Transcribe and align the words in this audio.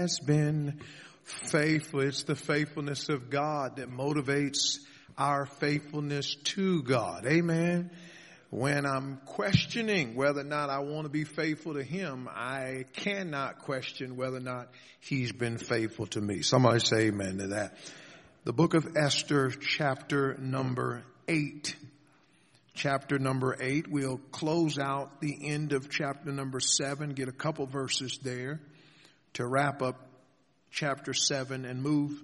has 0.00 0.18
been 0.18 0.80
faithful. 1.24 2.00
It's 2.00 2.24
the 2.24 2.36
faithfulness 2.36 3.08
of 3.08 3.30
God 3.30 3.76
that 3.76 3.90
motivates 3.90 4.78
our 5.16 5.46
faithfulness 5.46 6.34
to 6.34 6.82
God. 6.82 7.26
Amen. 7.26 7.90
When 8.50 8.86
I'm 8.86 9.20
questioning 9.26 10.14
whether 10.14 10.40
or 10.40 10.44
not 10.44 10.70
I 10.70 10.80
want 10.80 11.04
to 11.04 11.08
be 11.08 11.24
faithful 11.24 11.74
to 11.74 11.82
Him, 11.82 12.28
I 12.30 12.84
cannot 12.92 13.60
question 13.60 14.16
whether 14.16 14.36
or 14.36 14.40
not 14.40 14.68
He's 15.00 15.32
been 15.32 15.58
faithful 15.58 16.06
to 16.08 16.20
me. 16.20 16.42
Somebody 16.42 16.80
say 16.80 17.06
amen 17.06 17.38
to 17.38 17.46
that. 17.48 17.76
The 18.44 18.52
book 18.52 18.74
of 18.74 18.96
Esther, 18.96 19.50
chapter 19.50 20.36
number 20.38 21.02
eight. 21.26 21.74
Chapter 22.74 23.18
number 23.18 23.56
eight. 23.58 23.88
We'll 23.88 24.20
close 24.30 24.78
out 24.78 25.20
the 25.20 25.48
end 25.48 25.72
of 25.72 25.90
chapter 25.90 26.30
number 26.30 26.60
seven, 26.60 27.14
get 27.14 27.28
a 27.28 27.32
couple 27.32 27.66
verses 27.66 28.18
there 28.22 28.60
to 29.36 29.46
wrap 29.46 29.82
up 29.82 30.00
chapter 30.70 31.12
7 31.12 31.66
and 31.66 31.82
move 31.82 32.22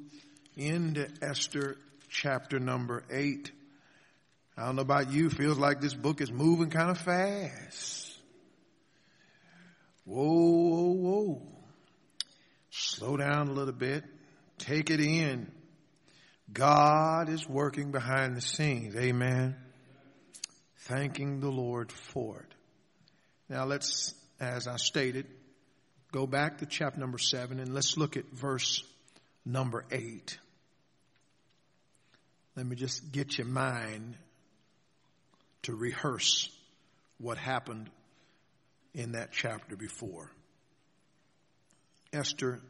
into 0.56 1.06
Esther 1.20 1.76
chapter 2.08 2.58
number 2.58 3.04
8. 3.10 3.50
I 4.56 4.64
don't 4.64 4.76
know 4.76 4.82
about 4.82 5.12
you, 5.12 5.28
feels 5.28 5.58
like 5.58 5.82
this 5.82 5.92
book 5.92 6.22
is 6.22 6.32
moving 6.32 6.70
kind 6.70 6.90
of 6.90 6.96
fast. 6.96 8.16
Whoa, 10.04 10.24
whoa, 10.24 10.92
whoa. 10.92 11.42
Slow 12.70 13.18
down 13.18 13.48
a 13.48 13.52
little 13.52 13.74
bit. 13.74 14.04
Take 14.56 14.88
it 14.88 15.00
in. 15.00 15.52
God 16.50 17.28
is 17.28 17.46
working 17.46 17.90
behind 17.90 18.36
the 18.36 18.40
scenes. 18.40 18.96
Amen. 18.96 19.56
Thanking 20.78 21.40
the 21.40 21.50
Lord 21.50 21.92
for 21.92 22.40
it. 22.40 22.54
Now 23.50 23.66
let's, 23.66 24.14
as 24.40 24.66
I 24.66 24.76
stated, 24.76 25.26
Go 26.12 26.26
back 26.26 26.58
to 26.58 26.66
chapter 26.66 27.00
number 27.00 27.16
seven 27.16 27.58
and 27.58 27.72
let's 27.72 27.96
look 27.96 28.18
at 28.18 28.26
verse 28.32 28.84
number 29.46 29.86
eight. 29.90 30.38
Let 32.54 32.66
me 32.66 32.76
just 32.76 33.12
get 33.12 33.38
your 33.38 33.46
mind 33.46 34.16
to 35.62 35.74
rehearse 35.74 36.50
what 37.16 37.38
happened 37.38 37.88
in 38.92 39.12
that 39.12 39.32
chapter 39.32 39.74
before. 39.74 40.30
Esther 42.12 42.60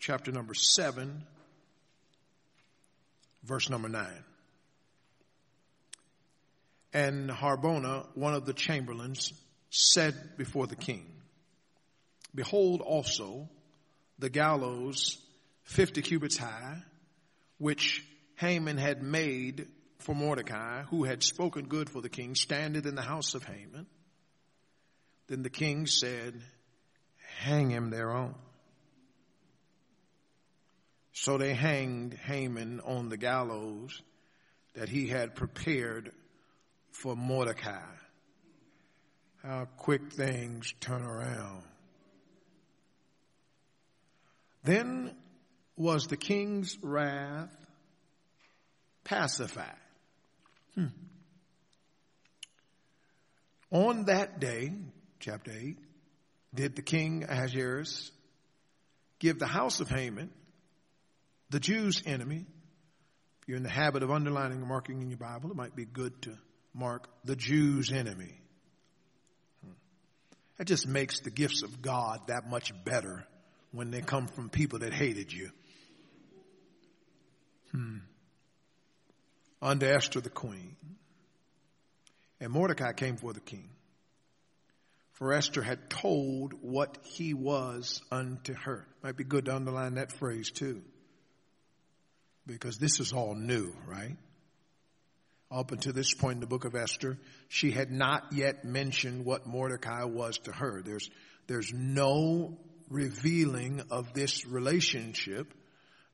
chapter 0.00 0.32
number 0.32 0.54
seven, 0.54 1.22
verse 3.44 3.70
number 3.70 3.88
nine. 3.88 4.24
And 6.92 7.30
Harbona, 7.30 8.04
one 8.14 8.34
of 8.34 8.46
the 8.46 8.52
chamberlains, 8.52 9.32
said 9.70 10.36
before 10.36 10.66
the 10.66 10.74
king, 10.74 11.06
Behold 12.34 12.80
also 12.80 13.48
the 14.18 14.30
gallows 14.30 15.18
50 15.64 16.02
cubits 16.02 16.36
high, 16.36 16.82
which 17.58 18.04
Haman 18.36 18.76
had 18.76 19.02
made 19.02 19.68
for 19.98 20.14
Mordecai, 20.14 20.82
who 20.82 21.04
had 21.04 21.22
spoken 21.22 21.66
good 21.66 21.90
for 21.90 22.00
the 22.00 22.08
king, 22.08 22.34
standeth 22.34 22.86
in 22.86 22.94
the 22.94 23.02
house 23.02 23.34
of 23.34 23.44
Haman. 23.44 23.86
Then 25.28 25.42
the 25.42 25.50
king 25.50 25.86
said, 25.86 26.40
Hang 27.38 27.70
him 27.70 27.90
thereon. 27.90 28.34
So 31.12 31.38
they 31.38 31.54
hanged 31.54 32.14
Haman 32.14 32.80
on 32.80 33.08
the 33.08 33.16
gallows 33.16 34.00
that 34.74 34.88
he 34.88 35.06
had 35.06 35.34
prepared 35.34 36.12
for 36.92 37.14
Mordecai. 37.14 37.94
How 39.42 39.66
quick 39.76 40.12
things 40.12 40.72
turn 40.80 41.02
around. 41.02 41.62
Then 44.62 45.14
was 45.76 46.06
the 46.06 46.16
king's 46.16 46.76
wrath 46.82 47.54
pacified. 49.04 49.74
Hmm. 50.74 50.86
On 53.70 54.04
that 54.04 54.40
day, 54.40 54.72
chapter 55.20 55.52
8, 55.52 55.78
did 56.54 56.76
the 56.76 56.82
king 56.82 57.24
Ahasuerus 57.28 58.10
give 59.18 59.38
the 59.38 59.46
house 59.46 59.80
of 59.80 59.88
Haman, 59.88 60.30
the 61.50 61.60
Jews' 61.60 62.02
enemy, 62.04 62.46
if 63.40 63.48
you're 63.48 63.56
in 63.56 63.62
the 63.62 63.70
habit 63.70 64.02
of 64.02 64.10
underlining 64.10 64.58
and 64.58 64.68
marking 64.68 65.00
in 65.00 65.08
your 65.08 65.18
Bible, 65.18 65.50
it 65.50 65.56
might 65.56 65.74
be 65.74 65.84
good 65.84 66.20
to 66.22 66.36
mark 66.74 67.08
the 67.24 67.36
Jews' 67.36 67.90
enemy. 67.90 68.40
Hmm. 69.64 69.72
That 70.58 70.66
just 70.66 70.86
makes 70.86 71.20
the 71.20 71.30
gifts 71.30 71.62
of 71.62 71.80
God 71.80 72.26
that 72.26 72.48
much 72.48 72.72
better 72.84 73.24
when 73.72 73.90
they 73.90 74.00
come 74.00 74.26
from 74.26 74.48
people 74.48 74.80
that 74.80 74.92
hated 74.92 75.32
you. 75.32 75.50
Hmm. 77.72 77.98
Under 79.62 79.86
Esther 79.92 80.20
the 80.20 80.30
queen. 80.30 80.76
And 82.40 82.52
Mordecai 82.52 82.92
came 82.92 83.16
for 83.16 83.32
the 83.32 83.40
king. 83.40 83.68
For 85.12 85.34
Esther 85.34 85.60
had 85.60 85.90
told 85.90 86.54
what 86.62 86.96
he 87.02 87.34
was 87.34 88.00
unto 88.10 88.54
her. 88.54 88.86
Might 89.02 89.16
be 89.18 89.24
good 89.24 89.44
to 89.44 89.54
underline 89.54 89.94
that 89.94 90.12
phrase 90.12 90.50
too. 90.50 90.82
Because 92.46 92.78
this 92.78 93.00
is 93.00 93.12
all 93.12 93.34
new, 93.34 93.74
right? 93.86 94.16
Up 95.50 95.72
until 95.72 95.92
this 95.92 96.14
point 96.14 96.36
in 96.36 96.40
the 96.40 96.46
book 96.46 96.64
of 96.64 96.74
Esther, 96.74 97.18
she 97.48 97.70
had 97.70 97.90
not 97.90 98.32
yet 98.32 98.64
mentioned 98.64 99.26
what 99.26 99.46
Mordecai 99.46 100.04
was 100.04 100.38
to 100.38 100.52
her. 100.52 100.80
There's, 100.82 101.10
there's 101.48 101.70
no 101.74 102.56
revealing 102.90 103.82
of 103.90 104.12
this 104.12 104.46
relationship 104.46 105.54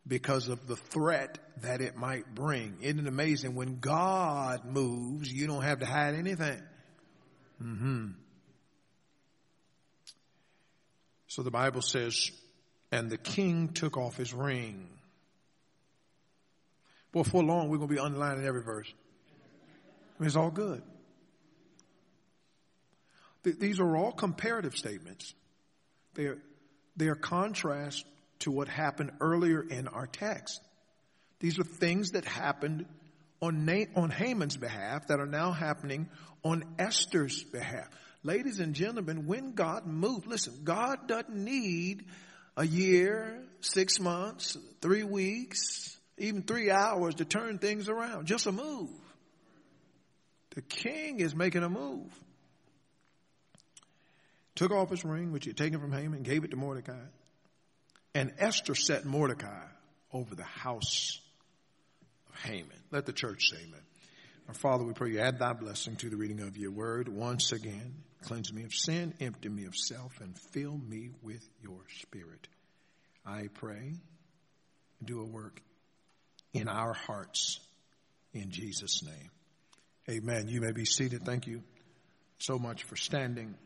because 0.06 0.48
of 0.48 0.66
the 0.68 0.76
threat 0.76 1.38
that 1.62 1.80
it 1.80 1.96
might 1.96 2.32
bring. 2.34 2.76
Isn't 2.82 3.00
it 3.00 3.08
amazing? 3.08 3.54
When 3.54 3.80
God 3.80 4.64
moves, 4.64 5.32
you 5.32 5.46
don't 5.46 5.62
have 5.62 5.80
to 5.80 5.86
hide 5.86 6.14
anything. 6.14 6.62
Mm-hmm. 7.60 8.06
So 11.26 11.42
the 11.42 11.50
Bible 11.50 11.82
says, 11.82 12.30
and 12.92 13.10
the 13.10 13.18
king 13.18 13.70
took 13.70 13.96
off 13.96 14.16
his 14.16 14.32
ring. 14.32 14.88
Well, 17.12 17.24
for 17.24 17.42
long, 17.42 17.68
we're 17.68 17.78
going 17.78 17.88
to 17.88 17.94
be 17.94 18.00
underlining 18.00 18.46
every 18.46 18.62
verse. 18.62 18.92
I 18.92 20.22
mean, 20.22 20.26
it's 20.28 20.36
all 20.36 20.50
good. 20.50 20.82
These 23.42 23.80
are 23.80 23.96
all 23.96 24.12
comparative 24.12 24.76
statements. 24.76 25.34
They're, 26.14 26.38
they 26.96 27.08
are 27.08 27.14
contrast 27.14 28.04
to 28.40 28.50
what 28.50 28.68
happened 28.68 29.12
earlier 29.20 29.62
in 29.62 29.88
our 29.88 30.06
text. 30.06 30.60
These 31.40 31.58
are 31.58 31.64
things 31.64 32.10
that 32.12 32.24
happened 32.24 32.86
on, 33.40 33.68
on 33.94 34.10
Haman's 34.10 34.56
behalf 34.56 35.08
that 35.08 35.20
are 35.20 35.26
now 35.26 35.52
happening 35.52 36.08
on 36.42 36.64
Esther's 36.78 37.42
behalf. 37.44 37.88
Ladies 38.22 38.60
and 38.60 38.74
gentlemen, 38.74 39.26
when 39.26 39.52
God 39.52 39.86
moved, 39.86 40.26
listen, 40.26 40.60
God 40.64 41.06
doesn't 41.06 41.36
need 41.36 42.06
a 42.56 42.66
year, 42.66 43.42
six 43.60 44.00
months, 44.00 44.56
three 44.80 45.04
weeks, 45.04 45.96
even 46.18 46.42
three 46.42 46.70
hours 46.70 47.16
to 47.16 47.24
turn 47.24 47.58
things 47.58 47.88
around. 47.88 48.26
Just 48.26 48.46
a 48.46 48.52
move. 48.52 48.90
The 50.54 50.62
king 50.62 51.20
is 51.20 51.34
making 51.34 51.62
a 51.62 51.68
move 51.68 52.10
took 54.56 54.72
off 54.72 54.90
his 54.90 55.04
ring, 55.04 55.32
which 55.32 55.44
he 55.44 55.50
had 55.50 55.56
taken 55.56 55.80
from 55.80 55.92
Haman, 55.92 56.22
gave 56.22 56.44
it 56.44 56.50
to 56.50 56.56
Mordecai. 56.56 57.04
And 58.14 58.32
Esther 58.38 58.74
set 58.74 59.04
Mordecai 59.04 59.66
over 60.12 60.34
the 60.34 60.44
house 60.44 61.20
of 62.28 62.40
Haman. 62.50 62.82
Let 62.90 63.06
the 63.06 63.12
church 63.12 63.50
say 63.50 63.58
amen. 63.58 63.80
Our 64.48 64.54
Father, 64.54 64.84
we 64.84 64.92
pray 64.92 65.10
you 65.10 65.20
add 65.20 65.38
thy 65.38 65.52
blessing 65.52 65.96
to 65.96 66.08
the 66.08 66.16
reading 66.16 66.40
of 66.40 66.56
your 66.56 66.70
word 66.70 67.08
once 67.08 67.52
again. 67.52 67.94
Cleanse 68.22 68.52
me 68.52 68.64
of 68.64 68.72
sin, 68.72 69.12
empty 69.20 69.48
me 69.48 69.66
of 69.66 69.76
self, 69.76 70.20
and 70.20 70.34
fill 70.52 70.76
me 70.76 71.10
with 71.22 71.46
your 71.62 71.80
spirit. 72.00 72.48
I 73.24 73.48
pray, 73.52 73.92
do 75.04 75.20
a 75.20 75.24
work 75.24 75.60
in 76.54 76.68
our 76.68 76.94
hearts 76.94 77.60
in 78.32 78.50
Jesus' 78.50 79.02
name. 79.02 79.30
Amen. 80.08 80.48
You 80.48 80.60
may 80.60 80.72
be 80.72 80.84
seated. 80.84 81.24
Thank 81.24 81.46
you 81.46 81.62
so 82.38 82.58
much 82.58 82.84
for 82.84 82.96
standing. 82.96 83.56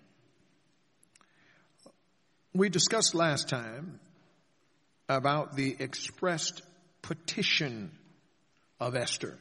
We 2.53 2.69
discussed 2.69 3.15
last 3.15 3.49
time 3.49 4.01
about 5.09 5.55
the 5.55 5.77
expressed 5.79 6.63
petition 7.01 7.93
of 8.81 8.97
Esther. 8.97 9.39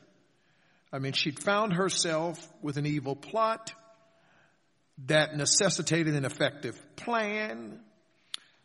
I 0.93 0.99
mean, 0.99 1.13
she'd 1.13 1.39
found 1.39 1.73
herself 1.73 2.47
with 2.61 2.77
an 2.77 2.85
evil 2.85 3.15
plot 3.15 3.73
that 5.07 5.35
necessitated 5.35 6.13
an 6.13 6.25
effective 6.25 6.79
plan 6.95 7.79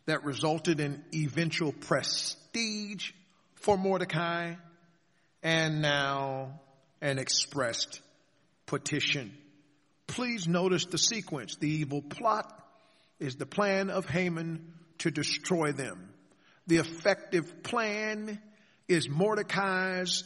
that 0.05 0.23
resulted 0.23 0.79
in 0.79 1.03
eventual 1.13 1.71
prestige 1.71 3.11
for 3.55 3.77
Mordecai 3.77 4.53
and 5.41 5.81
now 5.81 6.59
an 7.01 7.17
expressed 7.17 8.01
petition. 8.67 9.35
Please 10.05 10.47
notice 10.47 10.85
the 10.85 10.97
sequence. 10.99 11.55
The 11.55 11.69
evil 11.69 12.03
plot 12.03 12.64
is 13.19 13.35
the 13.35 13.45
plan 13.45 13.89
of 13.89 14.05
Haman 14.05 14.73
to 14.99 15.11
destroy 15.11 15.71
them. 15.71 16.09
The 16.67 16.77
effective 16.77 17.63
plan 17.63 18.41
is 18.87 19.09
Mordecai's 19.09 20.23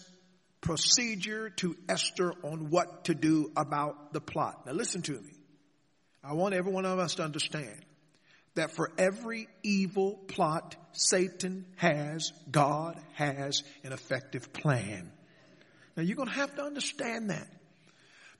procedure 0.61 1.49
to 1.49 1.75
Esther 1.87 2.33
on 2.43 2.69
what 2.69 3.05
to 3.05 3.15
do 3.15 3.51
about 3.55 4.13
the 4.13 4.21
plot. 4.21 4.65
Now 4.65 4.73
listen 4.73 5.01
to 5.03 5.13
me. 5.13 5.33
I 6.23 6.33
want 6.33 6.53
every 6.53 6.71
one 6.71 6.85
of 6.85 6.99
us 6.99 7.15
to 7.15 7.23
understand 7.23 7.85
that 8.55 8.71
for 8.71 8.91
every 8.97 9.47
evil 9.63 10.19
plot 10.27 10.75
Satan 10.91 11.65
has, 11.77 12.33
God 12.49 12.99
has 13.13 13.63
an 13.83 13.93
effective 13.93 14.51
plan. 14.51 15.11
Now 15.95 16.03
you're 16.03 16.17
going 16.17 16.29
to 16.29 16.35
have 16.35 16.55
to 16.55 16.63
understand 16.63 17.29
that. 17.29 17.47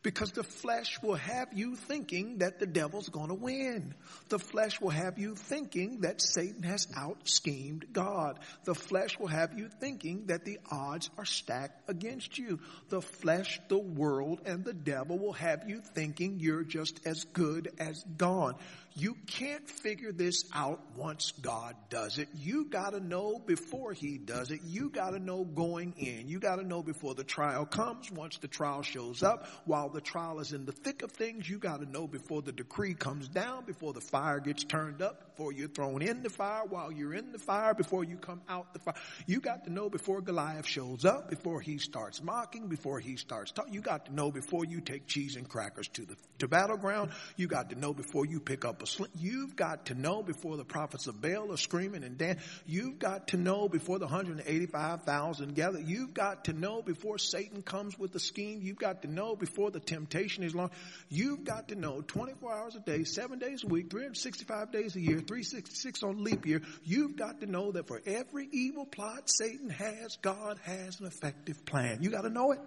Because 0.01 0.31
the 0.31 0.43
flesh 0.43 1.01
will 1.01 1.15
have 1.15 1.49
you 1.53 1.75
thinking 1.75 2.37
that 2.37 2.59
the 2.59 2.65
devil's 2.65 3.09
gonna 3.09 3.33
win. 3.33 3.93
The 4.29 4.39
flesh 4.39 4.79
will 4.79 4.91
have 4.91 5.19
you 5.19 5.35
thinking 5.35 6.01
that 6.01 6.21
Satan 6.21 6.63
has 6.63 6.87
out 6.95 7.27
schemed 7.27 7.87
God. 7.91 8.39
The 8.63 8.75
flesh 8.75 9.19
will 9.19 9.27
have 9.27 9.59
you 9.59 9.67
thinking 9.67 10.27
that 10.27 10.45
the 10.45 10.59
odds 10.71 11.09
are 11.17 11.25
stacked 11.25 11.89
against 11.89 12.37
you. 12.37 12.59
The 12.87 13.01
flesh, 13.01 13.59
the 13.67 13.77
world, 13.77 14.39
and 14.45 14.63
the 14.63 14.73
devil 14.73 15.19
will 15.19 15.33
have 15.33 15.67
you 15.67 15.81
thinking 15.81 16.39
you're 16.39 16.63
just 16.63 17.05
as 17.05 17.25
good 17.25 17.69
as 17.77 18.01
God. 18.17 18.55
You 18.99 19.15
can't 19.27 19.65
figure 19.65 20.11
this 20.11 20.43
out 20.53 20.81
once 20.97 21.31
God 21.41 21.73
does 21.89 22.17
it. 22.17 22.27
You 22.35 22.65
gotta 22.65 22.99
know 22.99 23.39
before 23.39 23.93
He 23.93 24.17
does 24.17 24.51
it. 24.51 24.59
You 24.65 24.89
gotta 24.89 25.19
know 25.19 25.45
going 25.45 25.93
in. 25.97 26.27
You 26.27 26.39
gotta 26.39 26.63
know 26.63 26.83
before 26.83 27.15
the 27.15 27.23
trial 27.23 27.65
comes. 27.65 28.11
Once 28.11 28.39
the 28.39 28.49
trial 28.49 28.81
shows 28.81 29.23
up, 29.23 29.47
while 29.63 29.87
the 29.87 30.01
trial 30.01 30.41
is 30.41 30.51
in 30.51 30.65
the 30.65 30.73
thick 30.73 31.01
of 31.01 31.13
things, 31.13 31.49
you 31.49 31.59
gotta 31.59 31.85
know 31.85 32.07
before 32.07 32.41
the 32.41 32.51
decree 32.51 32.93
comes 32.93 33.29
down, 33.29 33.63
before 33.63 33.93
the 33.93 34.01
fire 34.01 34.41
gets 34.41 34.65
turned 34.65 35.01
up, 35.01 35.29
before 35.29 35.53
you're 35.53 35.69
thrown 35.69 36.01
in 36.01 36.21
the 36.21 36.29
fire, 36.29 36.65
while 36.65 36.91
you're 36.91 37.13
in 37.13 37.31
the 37.31 37.39
fire, 37.39 37.73
before 37.73 38.03
you 38.03 38.17
come 38.17 38.41
out 38.49 38.73
the 38.73 38.79
fire. 38.79 38.95
You 39.25 39.39
got 39.39 39.63
to 39.63 39.71
know 39.71 39.89
before 39.89 40.19
Goliath 40.19 40.67
shows 40.67 41.05
up, 41.05 41.29
before 41.29 41.61
he 41.61 41.77
starts 41.77 42.21
mocking, 42.21 42.67
before 42.67 42.99
he 42.99 43.15
starts 43.15 43.53
talking. 43.53 43.73
You 43.73 43.79
got 43.79 44.07
to 44.07 44.13
know 44.13 44.29
before 44.29 44.65
you 44.65 44.81
take 44.81 45.07
cheese 45.07 45.37
and 45.37 45.47
crackers 45.47 45.87
to 45.93 46.05
the 46.05 46.17
to 46.39 46.49
battleground. 46.49 47.11
You 47.37 47.47
got 47.47 47.69
to 47.69 47.79
know 47.79 47.93
before 47.93 48.25
you 48.25 48.41
pick 48.41 48.65
up 48.65 48.81
a 48.81 48.88
You've 49.17 49.55
got 49.55 49.87
to 49.87 49.95
know 49.95 50.23
before 50.23 50.57
the 50.57 50.63
prophets 50.63 51.07
of 51.07 51.21
Baal 51.21 51.51
are 51.51 51.57
screaming 51.57 52.03
and 52.03 52.17
dancing. 52.17 52.43
You've 52.65 52.99
got 52.99 53.29
to 53.29 53.37
know 53.37 53.67
before 53.69 53.99
the 53.99 54.05
185,000 54.05 55.55
gather. 55.55 55.79
You've 55.79 56.13
got 56.13 56.45
to 56.45 56.53
know 56.53 56.81
before 56.81 57.17
Satan 57.17 57.61
comes 57.61 57.97
with 57.97 58.11
the 58.11 58.19
scheme. 58.19 58.61
You've 58.61 58.79
got 58.79 59.01
to 59.01 59.07
know 59.07 59.35
before 59.35 59.71
the 59.71 59.79
temptation 59.79 60.43
is 60.43 60.55
long. 60.55 60.71
You've 61.09 61.43
got 61.43 61.69
to 61.69 61.75
know 61.75 62.01
24 62.01 62.53
hours 62.53 62.75
a 62.75 62.79
day, 62.79 63.03
seven 63.03 63.39
days 63.39 63.63
a 63.63 63.67
week, 63.67 63.89
365 63.89 64.71
days 64.71 64.95
a 64.95 65.01
year, 65.01 65.19
366 65.19 66.03
on 66.03 66.23
leap 66.23 66.45
year, 66.45 66.61
you've 66.83 67.15
got 67.15 67.41
to 67.41 67.45
know 67.45 67.71
that 67.71 67.87
for 67.87 68.01
every 68.05 68.47
evil 68.51 68.85
plot 68.85 69.29
Satan 69.29 69.69
has, 69.69 70.17
God 70.21 70.59
has 70.63 70.99
an 70.99 71.07
effective 71.07 71.65
plan. 71.65 71.99
You 72.01 72.09
got 72.09 72.21
to 72.21 72.29
know 72.29 72.51
it. 72.51 72.59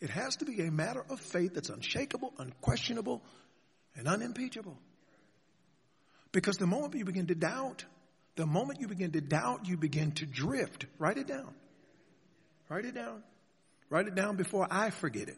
It 0.00 0.10
has 0.10 0.36
to 0.36 0.46
be 0.46 0.62
a 0.62 0.70
matter 0.70 1.04
of 1.10 1.20
faith 1.20 1.54
that's 1.54 1.68
unshakable, 1.68 2.32
unquestionable, 2.38 3.22
and 4.00 4.08
unimpeachable. 4.08 4.76
Because 6.32 6.56
the 6.56 6.66
moment 6.66 6.94
you 6.94 7.04
begin 7.04 7.26
to 7.26 7.34
doubt, 7.34 7.84
the 8.36 8.46
moment 8.46 8.80
you 8.80 8.88
begin 8.88 9.12
to 9.12 9.20
doubt, 9.20 9.66
you 9.66 9.76
begin 9.76 10.12
to 10.12 10.26
drift. 10.26 10.86
Write 10.98 11.18
it 11.18 11.26
down. 11.26 11.52
Write 12.70 12.86
it 12.86 12.94
down. 12.94 13.22
Write 13.90 14.06
it 14.06 14.14
down 14.14 14.36
before 14.36 14.66
I 14.70 14.90
forget 14.90 15.28
it. 15.28 15.36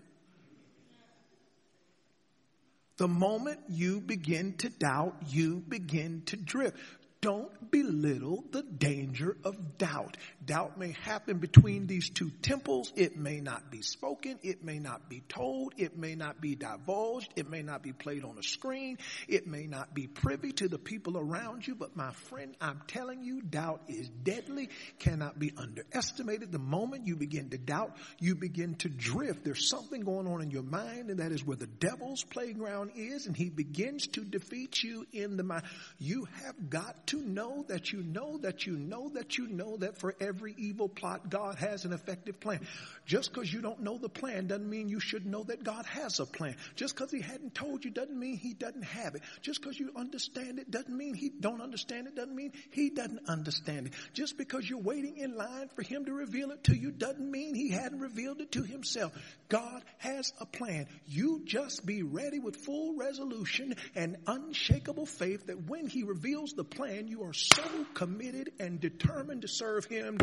The 2.99 3.09
moment 3.09 3.59
you 3.69 4.01
begin 4.01 4.57
to 4.59 4.69
doubt, 4.69 5.17
you 5.29 5.57
begin 5.67 6.23
to 6.27 6.37
drift. 6.37 6.79
Don't 7.23 7.71
belittle 7.71 8.43
the 8.51 8.65
danger 8.65 9.37
of 9.45 9.79
doubt. 9.79 10.17
Doubt 10.45 10.77
may 10.77 10.91
happen 11.05 11.39
between 11.39 11.87
these 11.87 12.11
two 12.11 12.33
temples. 12.43 12.93
It 12.97 13.17
may 13.17 13.41
not 13.41 13.71
be 13.71 13.81
spoken. 13.81 14.41
It 14.43 14.65
may 14.65 14.81
not 14.81 15.09
be 15.09 15.23
told. 15.29 15.73
It 15.77 15.97
may 15.97 16.17
not 16.17 16.41
be 16.41 16.57
divulged. 16.57 17.33
It 17.37 17.49
may 17.49 17.63
not 17.63 17.81
be 17.81 17.93
played 17.93 18.25
on 18.25 18.39
a 18.39 18.43
screen. 18.43 18.99
It 19.29 19.47
may 19.47 19.69
not 19.69 19.95
be 19.95 20.09
privy 20.09 20.51
to 20.55 20.67
the 20.67 20.81
people 20.81 21.17
around 21.17 21.65
you. 21.65 21.77
But 21.77 21.95
my 21.95 22.11
friend, 22.11 22.57
I'm 22.61 22.83
telling 22.89 23.23
you, 23.23 23.41
doubt 23.41 23.83
is 23.87 24.09
deadly, 24.09 24.71
cannot 24.99 25.39
be 25.39 25.53
underestimated. 25.57 26.51
The 26.51 26.59
moment 26.59 27.07
you 27.07 27.15
begin 27.15 27.51
to 27.51 27.59
doubt, 27.59 27.97
you 28.19 28.35
begin 28.35 28.75
to 28.79 28.89
drift. 28.89 29.45
There's 29.45 29.69
something 29.69 30.01
going 30.01 30.27
on 30.27 30.43
in 30.43 30.51
your 30.51 30.65
mind, 30.65 31.09
and 31.09 31.21
that 31.21 31.31
is 31.31 31.47
where 31.47 31.57
the 31.57 31.69
devil's 31.69 32.25
playground 32.25 32.91
is, 32.97 33.29
and 33.29 33.37
he 33.37 33.49
begins 33.49 34.09
to 34.09 34.25
defeat 34.25 34.83
you 34.83 35.07
in 35.13 35.37
the 35.37 35.45
mind. 35.45 35.63
You 36.01 36.27
have 36.43 36.69
got 36.69 37.07
to 37.07 37.12
to 37.13 37.21
know 37.21 37.63
that 37.69 37.93
you 37.93 38.03
know 38.03 38.39
that 38.39 38.67
you 38.67 38.75
know 38.75 39.11
that 39.11 39.37
you 39.37 39.47
know 39.47 39.77
that 39.77 39.99
for 39.99 40.15
every 40.19 40.55
evil 40.57 40.89
plot, 40.89 41.29
God 41.29 41.57
has 41.57 41.85
an 41.85 41.93
effective 41.93 42.41
plan. 42.41 42.67
Just 43.05 43.35
because 43.35 43.53
you 43.53 43.61
don't 43.61 43.81
know 43.83 43.99
the 43.99 44.09
plan 44.09 44.47
doesn't 44.47 44.69
mean 44.69 44.89
you 44.89 44.99
should 44.99 45.27
know 45.27 45.43
that 45.45 45.63
God 45.63 45.85
has 45.85 46.21
a 46.21 46.25
plan. 46.25 46.57
Just 46.75 46.97
because 46.97 47.11
He 47.11 47.21
hadn't 47.21 47.55
told 47.55 47.85
you 47.85 47.91
doesn't 47.91 48.19
mean 48.19 48.39
He 48.39 48.55
doesn't 48.55 48.85
have 48.85 49.15
it. 49.15 49.21
Just 49.43 49.61
because 49.61 49.79
you 49.79 49.91
understand 49.95 50.59
it 50.59 50.71
doesn't 50.71 50.97
mean 50.97 51.13
He 51.13 51.29
don't 51.29 51.61
understand 51.61 52.07
it. 52.07 52.17
Doesn't 52.17 52.35
mean 52.35 52.53
He 52.71 52.89
doesn't 52.89 53.29
understand 53.29 53.89
it. 53.89 53.93
Just 54.15 54.39
because 54.39 54.69
you're 54.69 54.81
waiting 54.81 55.19
in 55.19 55.37
line 55.37 55.69
for 55.77 55.83
Him 55.83 56.07
to 56.07 56.15
reveal 56.15 56.51
it 56.51 56.65
to 56.65 56.75
you 56.75 56.93
doesn't 56.93 57.31
mean 57.31 57.55
He 57.55 57.69
hadn't 57.69 58.01
revealed 58.01 58.41
it 58.41 58.53
to 58.53 58.63
Himself. 58.63 59.13
God 59.51 59.83
has 59.99 60.33
a 60.41 60.47
plan. 60.47 60.87
You 61.07 61.43
just 61.45 61.85
be 61.85 62.03
ready 62.03 62.39
with 62.39 62.57
full 62.57 62.97
resolution 62.97 63.75
and 63.95 64.17
unshakable 64.27 65.05
faith 65.05 65.49
that 65.49 65.69
when 65.69 65.89
He 65.89 66.05
reveals 66.05 66.55
the 66.55 66.65
plan, 66.65 67.02
and 67.03 67.11
you 67.11 67.25
are 67.25 67.33
so 67.33 67.65
committed 67.95 68.53
and 68.61 68.79
determined 68.79 69.43
to 69.43 69.49
serve 69.49 69.85
Him 69.87 70.19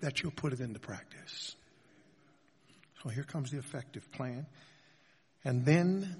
that 0.00 0.20
you'll 0.20 0.32
put 0.32 0.52
it 0.52 0.58
into 0.58 0.80
practice. 0.80 1.54
So 3.00 3.08
here 3.08 3.22
comes 3.22 3.52
the 3.52 3.58
effective 3.58 4.10
plan. 4.10 4.46
And 5.44 5.64
then 5.64 6.16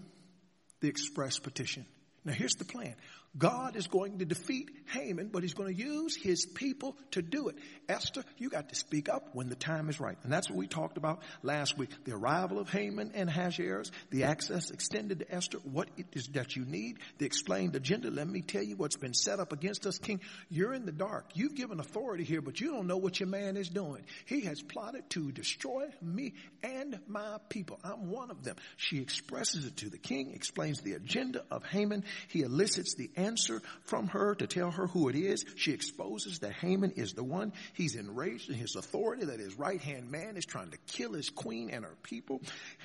the 0.79 0.87
express 0.87 1.41
petition. 1.41 1.85
Now 2.25 2.33
here's 2.33 2.55
the 2.55 2.65
plan. 2.65 2.95
God 3.37 3.75
is 3.75 3.89
going 3.89 4.19
to 4.19 4.25
defeat 4.25 4.71
Haman, 4.93 5.31
but 5.33 5.43
he's 5.43 5.55
going 5.55 5.75
to 5.75 5.83
use 5.83 6.15
his 6.15 6.47
people 6.47 6.97
to 7.11 7.21
do 7.21 7.49
it. 7.49 7.57
Esther, 7.89 8.23
you 8.39 8.49
got 8.49 8.69
to 8.69 8.77
speak 8.77 9.09
up 9.09 9.31
when 9.33 9.49
the 9.49 9.57
time 9.57 9.89
is 9.89 9.99
right. 9.99 10.17
And 10.23 10.33
that's 10.33 10.49
what 10.49 10.57
we 10.57 10.69
talked 10.69 10.99
about 10.99 11.21
last 11.43 11.77
week. 11.77 11.91
The 12.05 12.13
arrival 12.13 12.61
of 12.61 12.71
Haman 12.71 13.11
and 13.15 13.29
Ahasuerus, 13.29 13.91
the 14.11 14.25
access 14.25 14.71
extended 14.71 15.19
to 15.19 15.35
Esther, 15.35 15.59
what 15.65 15.89
it 15.97 16.07
is 16.13 16.29
that 16.29 16.55
you 16.55 16.65
need, 16.65 16.99
the 17.19 17.27
explained 17.27 17.75
agenda. 17.75 18.09
Let 18.09 18.29
me 18.29 18.41
tell 18.41 18.63
you 18.63 18.77
what's 18.77 18.97
been 18.97 19.15
set 19.15 19.41
up 19.41 19.53
against 19.53 19.85
us, 19.85 19.99
King. 19.99 20.21
You're 20.49 20.73
in 20.73 20.87
the 20.87 20.93
dark. 20.93 21.27
You've 21.35 21.57
given 21.57 21.81
authority 21.81 22.23
here, 22.23 22.41
but 22.41 22.61
you 22.61 22.71
don't 22.71 22.87
know 22.87 22.99
what 22.99 23.19
your 23.19 23.29
man 23.29 23.57
is 23.57 23.69
doing. 23.69 24.05
He 24.27 24.43
has 24.43 24.63
plotted 24.63 25.11
to 25.11 25.33
destroy 25.33 25.87
me 26.01 26.35
and 26.63 27.01
my 27.09 27.39
people. 27.49 27.81
I'm 27.83 28.11
one 28.11 28.31
of 28.31 28.45
them. 28.45 28.55
She 28.77 29.01
expresses 29.01 29.67
it 29.67 29.79
to 29.79 29.91
the 29.91 29.99
king, 29.99 30.35
explains 30.35 30.83
the 30.83 30.93
agenda 30.93 31.43
of 31.51 31.65
Haman. 31.65 32.05
He 32.29 32.43
elicits 32.43 32.95
the 32.95 33.11
answer 33.17 33.63
from 33.85 34.09
her 34.09 34.35
to 34.35 34.47
tell 34.47 34.71
her 34.71 34.87
who 34.87 35.09
it 35.09 35.17
is. 35.17 35.45
She 35.57 35.73
exposes 35.73 36.41
that 36.41 36.53
Haman 36.53 36.93
is 36.93 37.13
the 37.13 37.25
one. 37.25 37.53
He's 37.73 37.97
enraged 37.97 38.51
in 38.51 38.57
his 38.57 38.77
authority 38.77 39.27
that 39.27 39.41
his 39.41 39.59
right 39.59 39.81
hand 39.81 40.11
man 40.11 40.37
is 40.37 40.45
trying 40.45 40.71
to 40.71 40.79
kill 40.87 41.13
his 41.13 41.31
queen 41.31 41.71
and 41.71 41.85
her 41.85 41.97
people. 42.03 42.41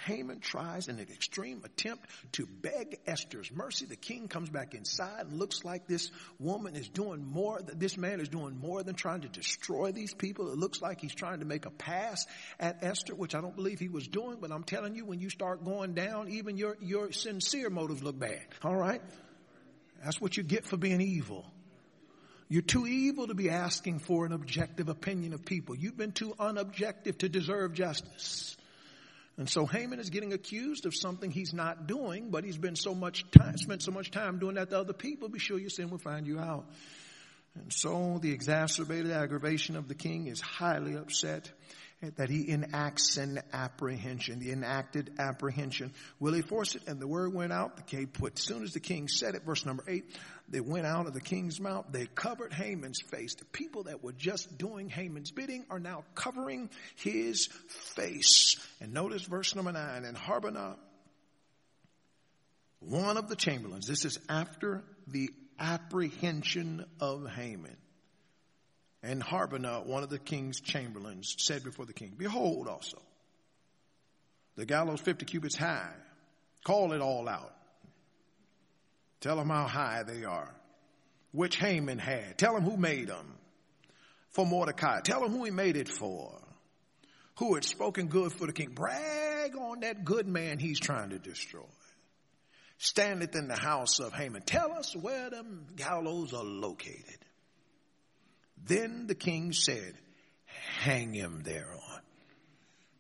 Haman 0.06 0.40
tries 0.40 0.88
in 0.88 1.00
an 1.00 1.08
extreme 1.12 1.62
attempt 1.64 2.06
to 2.34 2.46
beg 2.46 3.00
Esther's 3.06 3.52
mercy. 3.52 3.86
The 3.86 3.96
king 3.96 4.28
comes 4.28 4.50
back 4.50 4.74
inside 4.74 5.26
and 5.26 5.40
looks 5.40 5.64
like 5.64 5.88
this 5.88 6.12
woman 6.40 6.76
is 6.76 6.90
doing 6.90 7.26
more, 7.26 7.60
this 7.62 7.98
man 7.98 8.20
is 8.20 8.30
doing 8.30 8.58
more 8.58 8.84
than 8.84 8.96
trying 8.96 9.22
to 9.22 9.30
destroy 9.30 9.92
these 9.92 10.14
people. 10.14 10.52
It 10.52 10.58
looks 10.58 10.82
like 10.82 11.02
he's 11.02 11.16
trying 11.16 11.40
to 11.40 11.46
make 11.46 11.66
a 11.66 11.72
pass 11.72 12.26
at 12.60 12.84
Esther, 12.84 13.16
which 13.16 13.36
I 13.36 13.42
don't 13.42 13.56
believe 13.56 13.80
he 13.80 13.90
was 13.90 14.08
doing, 14.08 14.38
but 14.40 14.52
I'm 14.52 14.64
telling 14.64 14.96
you, 14.96 15.06
when 15.06 15.20
you 15.20 15.30
start 15.30 15.64
going 15.64 15.94
down, 15.94 16.30
even 16.30 16.58
your, 16.58 16.78
your 16.82 17.12
sincere 17.12 17.70
motives 17.70 18.04
look 18.04 18.20
bad. 18.20 18.42
All 18.64 18.76
right? 18.76 19.02
That's 20.04 20.20
what 20.20 20.38
you 20.38 20.44
get 20.44 20.66
for 20.66 20.78
being 20.78 21.02
evil. 21.02 21.46
You're 22.48 22.64
too 22.64 22.88
evil 22.88 23.28
to 23.28 23.36
be 23.36 23.50
asking 23.50 24.00
for 24.00 24.26
an 24.26 24.32
objective 24.32 24.90
opinion 24.90 25.34
of 25.34 25.46
people. 25.46 25.76
You've 25.76 25.98
been 25.98 26.14
too 26.14 26.34
unobjective 26.40 27.20
to 27.20 27.30
deserve 27.30 27.74
justice. 27.74 28.58
And 29.38 29.48
so 29.48 29.66
Haman 29.66 30.00
is 30.00 30.10
getting 30.10 30.34
accused 30.34 30.86
of 30.86 30.96
something 30.96 31.32
he's 31.32 31.54
not 31.54 31.88
doing, 31.88 32.30
but 32.30 32.44
he's 32.44 32.58
been 32.58 32.76
so 32.76 32.94
much 32.94 33.24
time, 33.32 33.56
spent 33.58 33.84
so 33.84 33.92
much 33.92 34.12
time 34.12 34.40
doing 34.40 34.56
that 34.56 34.72
to 34.72 34.80
other 34.80 34.94
people, 34.94 35.30
be 35.30 35.40
sure 35.40 35.58
your 35.58 35.70
sin 35.70 35.90
will 35.90 36.00
find 36.00 36.28
you 36.28 36.40
out. 36.40 36.66
And 37.56 37.72
so 37.72 38.20
the 38.22 38.32
exacerbated 38.32 39.12
aggravation 39.12 39.76
of 39.76 39.88
the 39.88 39.96
king 39.96 40.28
is 40.28 40.42
highly 40.42 40.96
upset 40.96 41.52
that 42.02 42.30
he 42.30 42.50
enacts 42.50 43.18
an 43.18 43.42
apprehension, 43.52 44.40
the 44.40 44.52
enacted 44.52 45.12
apprehension. 45.20 45.92
Will 46.20 46.34
he 46.34 46.42
force 46.42 46.76
it? 46.76 46.84
And 46.88 47.00
the 47.00 47.08
word 47.08 47.34
went 47.34 47.52
out. 47.52 47.76
The 47.76 47.84
king 47.84 48.08
put, 48.08 48.40
as 48.40 48.46
soon 48.46 48.64
as 48.64 48.72
the 48.72 48.80
king 48.80 49.10
said 49.10 49.36
it, 49.36 49.44
verse 49.44 49.66
number 49.66 49.84
eight, 49.88 50.06
they 50.48 50.62
went 50.62 50.86
out 50.86 51.08
of 51.08 51.14
the 51.14 51.20
king's 51.20 51.60
mouth. 51.60 51.88
They 51.92 52.06
covered 52.06 52.54
Haman's 52.54 53.02
face. 53.02 53.36
The 53.36 53.46
people 53.46 53.84
that 53.84 54.02
were 54.02 54.14
just 54.14 54.58
doing 54.58 54.88
Haman's 54.90 55.32
bidding 55.32 55.66
are 55.70 55.80
now 55.80 56.06
covering 56.16 56.70
his 56.96 57.48
face. 57.96 58.56
And 58.80 58.94
notice 58.94 59.24
verse 59.24 59.54
number 59.54 59.74
nine, 59.74 60.06
and 60.06 60.18
Harbonah, 60.18 60.78
one 62.80 63.18
of 63.18 63.28
the 63.28 63.36
chamberlains, 63.36 63.88
this 63.88 64.06
is 64.06 64.18
after 64.30 64.86
the 65.08 65.30
apprehension 65.60 66.86
of 67.02 67.30
Haman. 67.30 67.76
And 69.02 69.24
Harbonah, 69.24 69.84
one 69.86 70.04
of 70.04 70.10
the 70.10 70.20
king's 70.20 70.60
chamberlains, 70.60 71.36
said 71.38 71.64
before 71.64 71.86
the 71.86 71.94
king, 71.94 72.14
Behold 72.18 72.68
also, 72.68 72.98
the 74.56 74.66
gallows 74.66 75.00
50 75.00 75.26
cubits 75.26 75.56
high. 75.56 75.94
Call 76.66 76.92
it 76.92 77.02
all 77.02 77.30
out. 77.30 77.56
Tell 79.22 79.38
them 79.38 79.50
how 79.50 79.68
high 79.68 80.04
they 80.04 80.26
are. 80.26 80.54
Which 81.32 81.56
Haman 81.56 82.00
had. 82.00 82.38
Tell 82.38 82.54
them 82.54 82.64
who 82.64 82.76
made 82.76 83.08
them. 83.08 83.36
For 84.32 84.46
Mordecai. 84.46 85.00
Tell 85.02 85.22
them 85.22 85.32
who 85.32 85.46
he 85.46 85.52
made 85.52 85.78
it 85.78 85.88
for. 85.88 86.34
Who 87.38 87.56
had 87.56 87.64
spoken 87.64 88.08
good 88.08 88.34
for 88.34 88.48
the 88.48 88.54
king. 88.54 88.72
Brag 88.72 89.56
on 89.56 89.80
that 89.82 90.04
good 90.04 90.28
man 90.28 90.60
he's 90.60 90.80
trying 90.80 91.12
to 91.12 91.20
destroy. 91.20 91.62
Standeth 92.78 93.36
in 93.36 93.48
the 93.48 93.58
house 93.58 94.00
of 94.00 94.14
Haman. 94.14 94.42
Tell 94.42 94.74
us 94.74 94.96
where 94.96 95.30
them 95.30 95.68
gallows 95.76 96.34
are 96.34 96.44
located. 96.44 97.18
Then 98.66 99.08
the 99.08 99.16
king 99.16 99.54
said, 99.54 99.94
hang 100.80 101.14
him 101.14 101.42
thereon. 101.44 102.02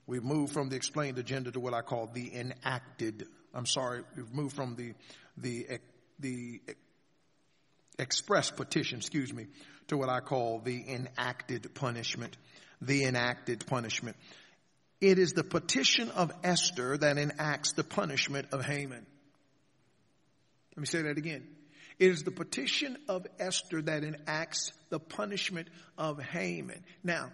We've 0.08 0.24
moved 0.24 0.54
from 0.54 0.70
the 0.70 0.75
explained 0.75 1.20
agenda 1.20 1.51
to 1.51 1.60
what 1.60 1.74
I 1.74 1.82
call 1.82 2.08
the 2.12 2.34
enacted. 2.34 3.28
I'm 3.54 3.68
sorry, 3.68 4.01
we've 4.16 4.34
moved 4.34 4.56
from 4.56 4.75
the, 4.75 4.94
the, 5.38 5.80
the 6.20 6.62
express 8.00 8.50
petition, 8.50 9.00
excuse 9.00 9.32
me, 9.32 9.48
to 9.88 9.98
what 9.98 10.10
I 10.10 10.20
call 10.20 10.60
the 10.60 10.84
enacted 10.89 11.75
punishment. 11.75 12.38
The 12.82 13.04
enacted 13.04 13.68
punishment. 13.68 14.18
It 15.01 15.20
is 15.20 15.34
the 15.34 15.44
petition 15.44 16.10
of 16.10 16.32
Esther 16.44 16.98
that 16.98 17.18
enacts 17.18 17.74
the 17.74 17.84
punishment 17.84 18.48
of 18.51 18.66
Haman. 18.66 19.06
Let 20.75 20.82
me 20.82 20.86
say 20.86 21.04
that 21.04 21.18
again. 21.18 21.48
It 22.00 22.12
is 22.12 22.24
the 22.24 22.32
petition 22.32 22.98
of 23.08 23.27
Esther 23.39 23.82
that 23.82 24.03
enacts 24.03 24.72
the 24.89 25.00
punishment 25.00 25.68
of 25.98 26.20
Haman. 26.22 26.84
Now, 27.03 27.32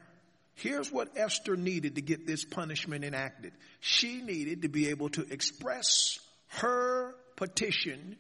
Here's 0.56 0.90
what 0.90 1.18
Esther 1.18 1.58
needed 1.58 1.96
to 1.96 2.02
get 2.02 2.26
this 2.26 2.46
punishment 2.46 3.04
enacted. 3.04 3.52
She 3.82 4.22
needed 4.22 4.62
to 4.62 4.70
be 4.70 4.88
able 4.90 5.10
to 5.10 5.28
express 5.30 6.18
her 6.48 7.14
petition 7.36 8.16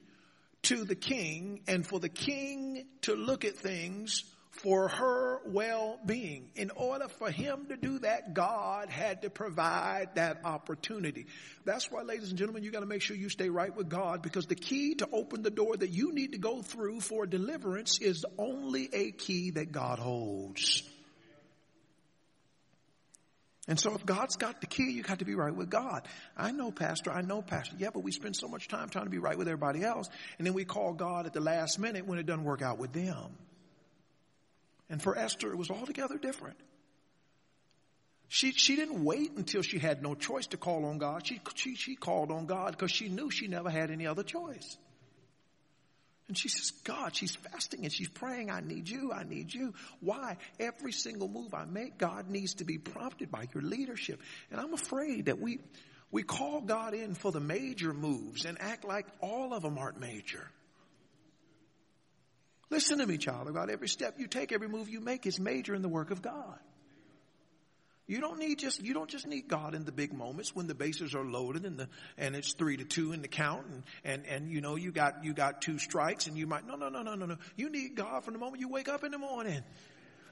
to 0.64 0.84
the 0.84 0.96
king 0.96 1.62
and 1.68 1.88
for 1.88 2.00
the 2.00 2.10
king 2.10 2.86
to 3.04 3.16
look 3.16 3.46
at 3.46 3.56
things 3.56 4.26
for 4.62 4.88
her 4.88 5.42
well-being. 5.46 6.50
In 6.56 6.72
order 6.72 7.08
for 7.08 7.30
him 7.30 7.68
to 7.70 7.78
do 7.78 8.00
that, 8.00 8.34
God 8.34 8.90
had 8.90 9.22
to 9.24 9.30
provide 9.30 10.16
that 10.16 10.42
opportunity. 10.44 11.28
That's 11.66 11.92
why, 11.92 12.04
ladies 12.04 12.30
and 12.30 12.38
gentlemen, 12.38 12.64
you 12.64 12.72
gotta 12.72 12.86
make 12.86 13.02
sure 13.02 13.16
you 13.16 13.30
stay 13.30 13.50
right 13.50 13.76
with 13.76 13.90
God 13.90 14.22
because 14.22 14.46
the 14.46 14.56
key 14.56 14.96
to 14.96 15.10
open 15.12 15.42
the 15.42 15.52
door 15.52 15.76
that 15.76 15.90
you 15.90 16.14
need 16.14 16.32
to 16.32 16.38
go 16.38 16.62
through 16.62 17.02
for 17.02 17.26
deliverance 17.26 18.00
is 18.00 18.26
only 18.38 18.90
a 18.94 19.12
key 19.12 19.52
that 19.52 19.72
God 19.72 20.00
holds. 20.00 20.84
And 23.68 23.80
so 23.80 23.96
if 23.96 24.06
God's 24.06 24.36
got 24.36 24.62
the 24.62 24.68
key, 24.68 24.92
you 24.92 25.02
got 25.02 25.20
to 25.20 25.26
be 25.26 25.34
right 25.34 25.54
with 25.54 25.72
God. 25.72 26.08
I 26.38 26.52
know, 26.52 26.72
Pastor, 26.72 27.12
I 27.12 27.22
know, 27.22 27.42
Pastor. 27.42 27.76
Yeah, 27.80 27.90
but 27.92 28.04
we 28.04 28.12
spend 28.12 28.36
so 28.36 28.48
much 28.48 28.68
time 28.68 28.90
trying 28.90 29.06
to 29.06 29.10
be 29.10 29.18
right 29.18 29.38
with 29.38 29.48
everybody 29.48 29.84
else. 29.84 30.08
And 30.38 30.46
then 30.46 30.54
we 30.54 30.66
call 30.66 30.94
God 30.94 31.26
at 31.26 31.34
the 31.34 31.42
last 31.42 31.80
minute 31.80 32.06
when 32.06 32.20
it 32.20 32.28
doesn't 32.28 32.44
work 32.44 32.62
out 32.62 32.78
with 32.78 32.94
them. 32.94 33.36
And 34.90 35.02
for 35.02 35.18
Esther, 35.18 35.52
it 35.52 35.58
was 35.58 35.72
altogether 35.72 36.18
different. 36.18 36.58
She, 38.28 38.52
she 38.52 38.76
didn't 38.76 39.04
wait 39.04 39.32
until 39.38 39.62
she 39.62 39.80
had 39.80 40.02
no 40.02 40.16
choice 40.16 40.48
to 40.48 40.58
call 40.58 40.86
on 40.86 40.98
God. 40.98 41.26
She, 41.26 41.40
she, 41.54 41.76
she 41.76 41.96
called 41.96 42.32
on 42.32 42.46
God 42.46 42.72
because 42.72 42.92
she 42.92 43.08
knew 43.08 43.30
she 43.30 43.48
never 43.48 43.70
had 43.70 43.92
any 43.92 44.08
other 44.08 44.24
choice. 44.24 44.78
And 46.28 46.36
she 46.36 46.50
says, 46.50 46.72
God, 46.84 47.16
she's 47.16 47.36
fasting 47.36 47.84
and 47.84 47.94
she's 47.94 48.10
praying, 48.10 48.50
I 48.50 48.60
need 48.60 48.90
you, 48.90 49.12
I 49.14 49.24
need 49.24 49.54
you. 49.54 49.76
Why? 50.00 50.38
Every 50.60 50.92
single 50.92 51.28
move 51.28 51.54
I 51.54 51.66
make, 51.66 52.00
God 52.00 52.30
needs 52.30 52.56
to 52.56 52.64
be 52.64 52.80
prompted 52.80 53.30
by 53.30 53.48
your 53.54 53.62
leadership. 53.62 54.20
And 54.50 54.60
I'm 54.60 54.74
afraid 54.74 55.26
that 55.26 55.40
we, 55.40 55.60
we 56.12 56.24
call 56.24 56.62
God 56.62 56.96
in 56.96 57.14
for 57.14 57.32
the 57.32 57.40
major 57.40 57.94
moves 57.94 58.46
and 58.46 58.60
act 58.60 58.86
like 58.86 59.06
all 59.22 59.54
of 59.54 59.62
them 59.62 59.78
aren't 59.78 60.00
major. 60.00 60.50
Listen 62.70 62.98
to 63.00 63.08
me, 63.08 63.18
child 63.18 63.48
of 63.48 63.54
God. 63.54 63.70
Every 63.70 63.88
step 63.88 64.16
you 64.18 64.28
take, 64.28 64.52
every 64.52 64.68
move 64.68 64.90
you 64.90 65.00
make 65.00 65.26
is 65.26 65.40
major 65.40 65.76
in 65.76 65.82
the 65.82 65.90
work 65.90 66.12
of 66.12 66.22
God. 66.22 66.60
You 68.08 68.22
don't 68.22 68.38
need 68.38 68.60
just, 68.60 68.84
you 68.84 68.94
don't 68.94 69.10
just 69.10 69.26
need 69.26 69.48
God 69.48 69.74
in 69.74 69.84
the 69.84 69.92
big 69.92 70.14
moments 70.14 70.56
when 70.56 70.68
the 70.68 70.76
bases 70.76 71.16
are 71.16 71.24
loaded 71.24 71.66
and 71.66 71.78
the, 71.78 71.90
and 72.20 72.36
it's 72.36 72.54
three 72.54 72.78
to 72.78 72.84
two 72.84 73.14
in 73.14 73.24
the 73.24 73.28
count 73.28 73.66
and, 73.66 73.84
and, 74.04 74.26
and 74.28 74.52
you 74.52 74.62
know, 74.62 74.76
you 74.76 74.92
got, 74.92 75.24
you 75.26 75.34
got 75.34 75.62
two 75.62 75.80
strikes 75.80 76.28
and 76.28 76.38
you 76.38 76.46
might, 76.46 76.68
no, 76.68 76.76
no, 76.76 76.90
no, 76.90 77.02
no, 77.02 77.16
no, 77.16 77.26
no. 77.26 77.38
You 77.56 77.72
need 77.72 77.96
God 77.96 78.24
from 78.24 78.34
the 78.34 78.40
moment 78.40 78.60
you 78.60 78.70
wake 78.70 78.90
up 78.90 79.04
in 79.04 79.12
the 79.12 79.18
morning. 79.18 79.64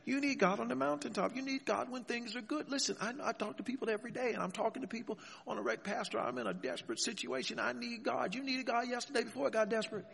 You 0.06 0.22
need 0.22 0.38
God 0.38 0.60
on 0.60 0.68
the 0.68 0.76
mountaintop. 0.76 1.36
You 1.36 1.42
need 1.42 1.66
God 1.66 1.90
when 1.90 2.04
things 2.04 2.36
are 2.36 2.42
good. 2.42 2.70
Listen, 2.70 2.96
I, 3.02 3.14
I 3.24 3.32
talk 3.32 3.58
to 3.58 3.64
people 3.64 3.90
every 3.90 4.12
day 4.12 4.34
and 4.34 4.44
I'm 4.44 4.52
talking 4.52 4.84
to 4.84 4.88
people 4.88 5.18
on 5.48 5.58
a 5.58 5.62
rec 5.62 5.84
pastor. 5.84 6.20
I'm 6.20 6.38
in 6.38 6.46
a 6.46 6.54
desperate 6.54 7.00
situation. 7.00 7.60
I 7.60 7.72
need 7.74 8.04
God. 8.04 8.36
You 8.36 8.44
needed 8.44 8.68
God 8.68 8.88
yesterday 8.88 9.24
before 9.24 9.48
it 9.48 9.54
got 9.54 9.70
desperate. 9.70 10.06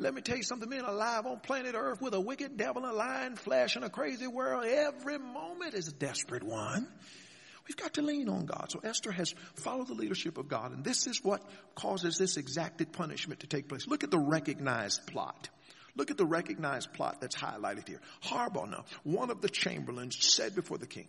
Let 0.00 0.14
me 0.14 0.22
tell 0.22 0.36
you 0.36 0.44
something, 0.44 0.68
being 0.68 0.82
alive 0.82 1.26
on 1.26 1.40
planet 1.40 1.74
earth 1.74 2.00
with 2.00 2.14
a 2.14 2.20
wicked 2.20 2.56
devil, 2.56 2.88
a 2.88 2.92
lying 2.92 3.34
flesh, 3.34 3.74
and 3.74 3.84
a 3.84 3.90
crazy 3.90 4.28
world, 4.28 4.64
every 4.64 5.18
moment 5.18 5.74
is 5.74 5.88
a 5.88 5.92
desperate 5.92 6.44
one. 6.44 6.86
We've 7.66 7.76
got 7.76 7.94
to 7.94 8.02
lean 8.02 8.28
on 8.28 8.46
God. 8.46 8.70
So 8.70 8.80
Esther 8.82 9.10
has 9.10 9.34
followed 9.56 9.88
the 9.88 9.94
leadership 9.94 10.38
of 10.38 10.48
God, 10.48 10.72
and 10.72 10.84
this 10.84 11.06
is 11.06 11.22
what 11.22 11.42
causes 11.74 12.16
this 12.16 12.36
exacted 12.36 12.92
punishment 12.92 13.40
to 13.40 13.46
take 13.48 13.68
place. 13.68 13.86
Look 13.86 14.04
at 14.04 14.10
the 14.10 14.18
recognized 14.18 15.06
plot. 15.06 15.48
Look 15.96 16.12
at 16.12 16.16
the 16.16 16.24
recognized 16.24 16.92
plot 16.92 17.20
that's 17.20 17.36
highlighted 17.36 17.88
here. 17.88 18.00
Harbonah, 18.22 18.84
one 19.02 19.30
of 19.30 19.40
the 19.40 19.48
chamberlains, 19.48 20.16
said 20.24 20.54
before 20.54 20.78
the 20.78 20.86
king, 20.86 21.08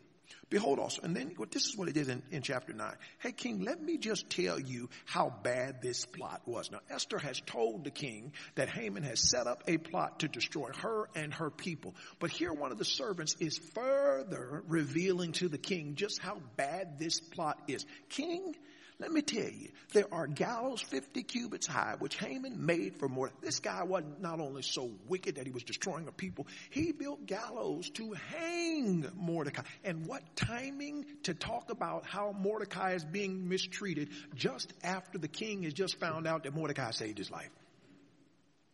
Behold 0.49 0.79
also, 0.79 1.01
and 1.03 1.15
then 1.15 1.35
this 1.51 1.65
is 1.65 1.77
what 1.77 1.87
he 1.87 1.93
did 1.93 2.09
in, 2.09 2.23
in 2.31 2.41
chapter 2.41 2.73
9. 2.73 2.93
Hey 3.19 3.31
king, 3.31 3.61
let 3.61 3.81
me 3.81 3.97
just 3.97 4.29
tell 4.29 4.59
you 4.59 4.89
how 5.05 5.33
bad 5.43 5.81
this 5.81 6.05
plot 6.05 6.41
was. 6.45 6.71
Now 6.71 6.79
Esther 6.89 7.19
has 7.19 7.39
told 7.41 7.83
the 7.83 7.91
king 7.91 8.33
that 8.55 8.69
Haman 8.69 9.03
has 9.03 9.19
set 9.19 9.47
up 9.47 9.63
a 9.67 9.77
plot 9.77 10.19
to 10.19 10.27
destroy 10.27 10.69
her 10.81 11.09
and 11.15 11.33
her 11.35 11.49
people. 11.49 11.95
But 12.19 12.31
here 12.31 12.53
one 12.53 12.71
of 12.71 12.77
the 12.77 12.85
servants 12.85 13.35
is 13.39 13.59
further 13.75 14.63
revealing 14.67 15.33
to 15.33 15.49
the 15.49 15.57
king 15.57 15.95
just 15.95 16.19
how 16.19 16.41
bad 16.55 16.97
this 16.97 17.19
plot 17.19 17.59
is. 17.67 17.85
King, 18.09 18.55
let 18.99 19.11
me 19.13 19.21
tell 19.21 19.49
you, 19.49 19.69
there 19.93 20.13
are 20.13 20.27
gallows 20.27 20.81
50 20.81 21.23
cubits 21.23 21.65
high, 21.65 21.95
which 21.99 22.17
Haman 22.17 22.65
made 22.65 22.97
for 22.97 23.07
more. 23.07 23.31
This 23.41 23.59
guy 23.59 23.83
wasn't 23.83 24.25
only 24.25 24.61
so 24.61 24.91
wicked 25.07 25.35
that 25.35 25.45
he 25.45 25.53
was 25.53 25.63
destroying 25.63 26.09
a 26.09 26.11
people, 26.11 26.47
he 26.69 26.91
built 26.91 27.25
gallows 27.25 27.89
to 27.91 28.11
hang 28.11 29.05
Mordecai. 29.15 29.61
And 29.85 30.05
what 30.05 30.21
timing 30.35 31.05
to 31.23 31.33
talk 31.33 31.71
about 31.71 32.05
how 32.05 32.35
Mordecai 32.37 32.93
is 32.93 33.05
being 33.05 33.47
mistreated 33.47 34.09
just 34.35 34.73
after 34.83 35.17
the 35.17 35.29
king 35.29 35.63
has 35.63 35.73
just 35.73 35.97
found 35.99 36.27
out 36.27 36.43
that 36.43 36.53
Mordecai 36.53 36.91
saved 36.91 37.17
his 37.17 37.31
life. 37.31 37.49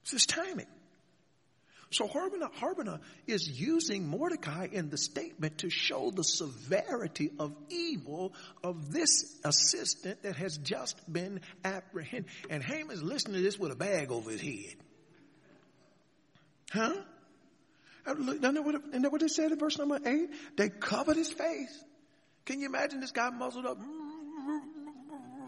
It's 0.01 0.11
this 0.11 0.25
timing. 0.25 0.67
So 1.91 2.07
Harbonah 2.07 2.99
is 3.27 3.47
using 3.47 4.07
Mordecai 4.07 4.67
in 4.71 4.89
the 4.89 4.97
statement 4.97 5.59
to 5.59 5.69
show 5.69 6.11
the 6.11 6.23
severity 6.23 7.31
of 7.39 7.55
evil 7.69 8.33
of 8.63 8.91
this 8.91 9.39
assistant 9.43 10.23
that 10.23 10.35
has 10.35 10.57
just 10.57 11.11
been 11.11 11.41
apprehended. 11.63 12.29
And 12.49 12.63
Haman's 12.63 13.03
listening 13.03 13.35
to 13.35 13.41
this 13.41 13.59
with 13.59 13.71
a 13.71 13.75
bag 13.75 14.11
over 14.11 14.31
his 14.31 14.41
head. 14.41 14.75
Huh? 16.71 16.93
Uh, 18.07 18.13
isn't 18.13 18.41
that 18.41 18.63
what, 18.63 18.75
isn't 18.75 19.01
that 19.01 19.11
what 19.11 19.21
it 19.21 19.31
said 19.31 19.51
in 19.51 19.59
verse 19.59 19.77
number 19.77 19.99
eight? 20.05 20.29
They 20.57 20.69
covered 20.69 21.17
his 21.17 21.31
face. 21.31 21.83
Can 22.45 22.59
you 22.59 22.67
imagine 22.67 22.99
this 22.99 23.11
guy 23.11 23.29
muzzled 23.29 23.65
up? 23.65 23.77
and 23.79 24.04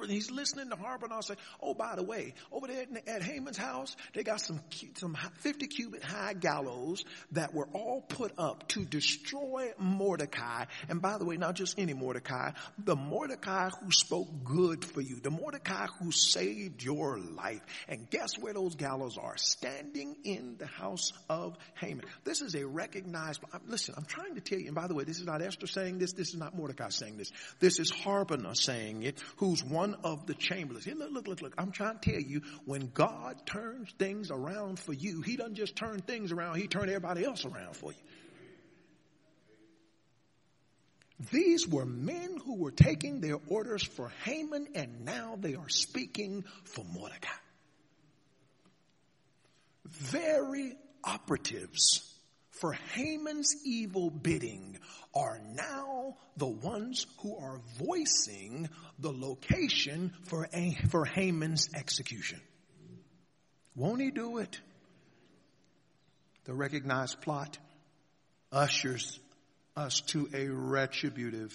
he's 0.06 0.32
listening 0.32 0.70
to 0.70 0.76
Harbonah 0.76 1.24
say, 1.24 1.36
oh, 1.62 1.74
by 1.74 1.96
the 1.96 2.04
way, 2.04 2.34
over 2.52 2.68
there 2.68 2.86
at 3.08 3.24
Haman's 3.24 3.58
house, 3.58 3.96
they 4.14 4.24
got 4.24 4.42
some, 4.42 4.62
some 4.96 5.18
50 5.40 5.68
cubit 5.68 6.04
high 6.04 6.34
gallows 6.34 7.04
that 7.32 7.54
were 7.54 7.68
all 7.74 8.02
put 8.02 8.34
up 8.38 8.68
to 8.70 8.86
destroy 8.86 9.72
Mordecai. 9.78 10.66
And 10.90 11.02
by 11.02 11.18
the 11.18 11.26
way, 11.26 11.38
not 11.38 11.56
just 11.56 11.80
any 11.80 11.94
Mordecai, 11.94 12.52
the 12.78 12.96
Mordecai 12.96 13.70
who 13.70 13.92
spoke 13.92 14.44
good 14.44 14.84
for 14.86 15.02
you, 15.02 15.20
the 15.20 15.32
Mordecai 15.32 15.88
who 16.00 16.12
saved 16.12 16.84
your 16.84 17.20
life. 17.20 17.62
And 17.88 18.10
guess 18.10 18.38
where 18.40 18.54
those 18.54 18.76
gallows 18.76 19.18
are? 19.18 19.38
Standing 19.38 20.16
in 20.24 20.56
the 20.58 20.68
house 20.68 21.12
of 21.30 21.58
Haman. 21.76 22.06
This 22.24 22.42
is 22.42 22.56
a 22.56 22.66
recognized, 22.66 23.42
listen, 23.68 23.96
I'm 23.98 24.06
trying 24.06 24.36
to 24.36 24.42
tell 24.42 24.60
you, 24.60 24.68
and 24.68 24.76
by 24.76 24.88
the 24.88 24.96
way, 24.96 25.04
this 25.04 25.20
is 25.20 25.26
not 25.26 25.42
Esther 25.42 25.68
saying 25.68 26.00
this, 26.00 26.14
this 26.14 26.30
is 26.30 26.36
not 26.36 26.56
Mordecai 26.56 26.90
saying 26.90 27.18
this. 27.18 27.32
This 27.60 27.80
is 27.80 27.90
Harbonah 27.90 28.56
saying 28.56 29.04
it, 29.04 29.22
who's 29.38 29.64
one 29.64 29.87
of 30.04 30.26
the 30.26 30.34
chamberlains. 30.34 30.88
Look, 30.88 31.12
look, 31.12 31.28
look, 31.28 31.42
look. 31.42 31.54
I'm 31.58 31.72
trying 31.72 32.00
to 32.00 32.12
tell 32.12 32.20
you, 32.22 32.42
when 32.66 32.92
God 32.94 33.46
turns 33.46 33.92
things 33.98 34.32
around 34.32 34.80
for 34.80 34.94
you, 34.94 35.22
He 35.22 35.38
doesn't 35.38 35.56
just 35.56 35.76
turn 35.76 36.00
things 36.00 36.32
around, 36.32 36.58
He 36.58 36.68
turns 36.68 36.88
everybody 36.90 37.26
else 37.26 37.46
around 37.46 37.76
for 37.76 37.92
you. 37.92 37.98
These 41.32 41.68
were 41.68 41.86
men 41.86 42.38
who 42.46 42.58
were 42.58 42.72
taking 42.72 43.22
their 43.22 43.40
orders 43.48 43.84
for 43.84 44.12
Haman 44.24 44.68
and 44.76 45.04
now 45.04 45.36
they 45.40 45.56
are 45.56 45.70
speaking 45.70 46.46
for 46.64 46.86
Mordecai. 46.94 47.30
Very 49.86 50.76
operatives 51.04 52.17
for 52.60 52.74
Haman's 52.94 53.56
evil 53.66 54.10
bidding 54.10 54.78
are 55.14 55.40
now 55.54 56.18
the 56.38 56.48
ones 56.48 57.06
who 57.20 57.36
are 57.38 57.62
voicing 57.78 58.70
the 59.00 59.12
location 59.12 60.14
for, 60.24 60.48
for 60.90 61.06
Haman's 61.06 61.70
execution. 61.76 62.42
Won't 63.76 64.02
he 64.02 64.12
do 64.12 64.40
it? 64.40 64.60
The 66.46 66.54
recognized 66.54 67.22
plot 67.22 67.58
ushers 68.52 69.20
us 69.76 70.02
to 70.02 70.30
a 70.34 70.48
retributive 70.48 71.54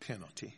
penalty. 0.00 0.54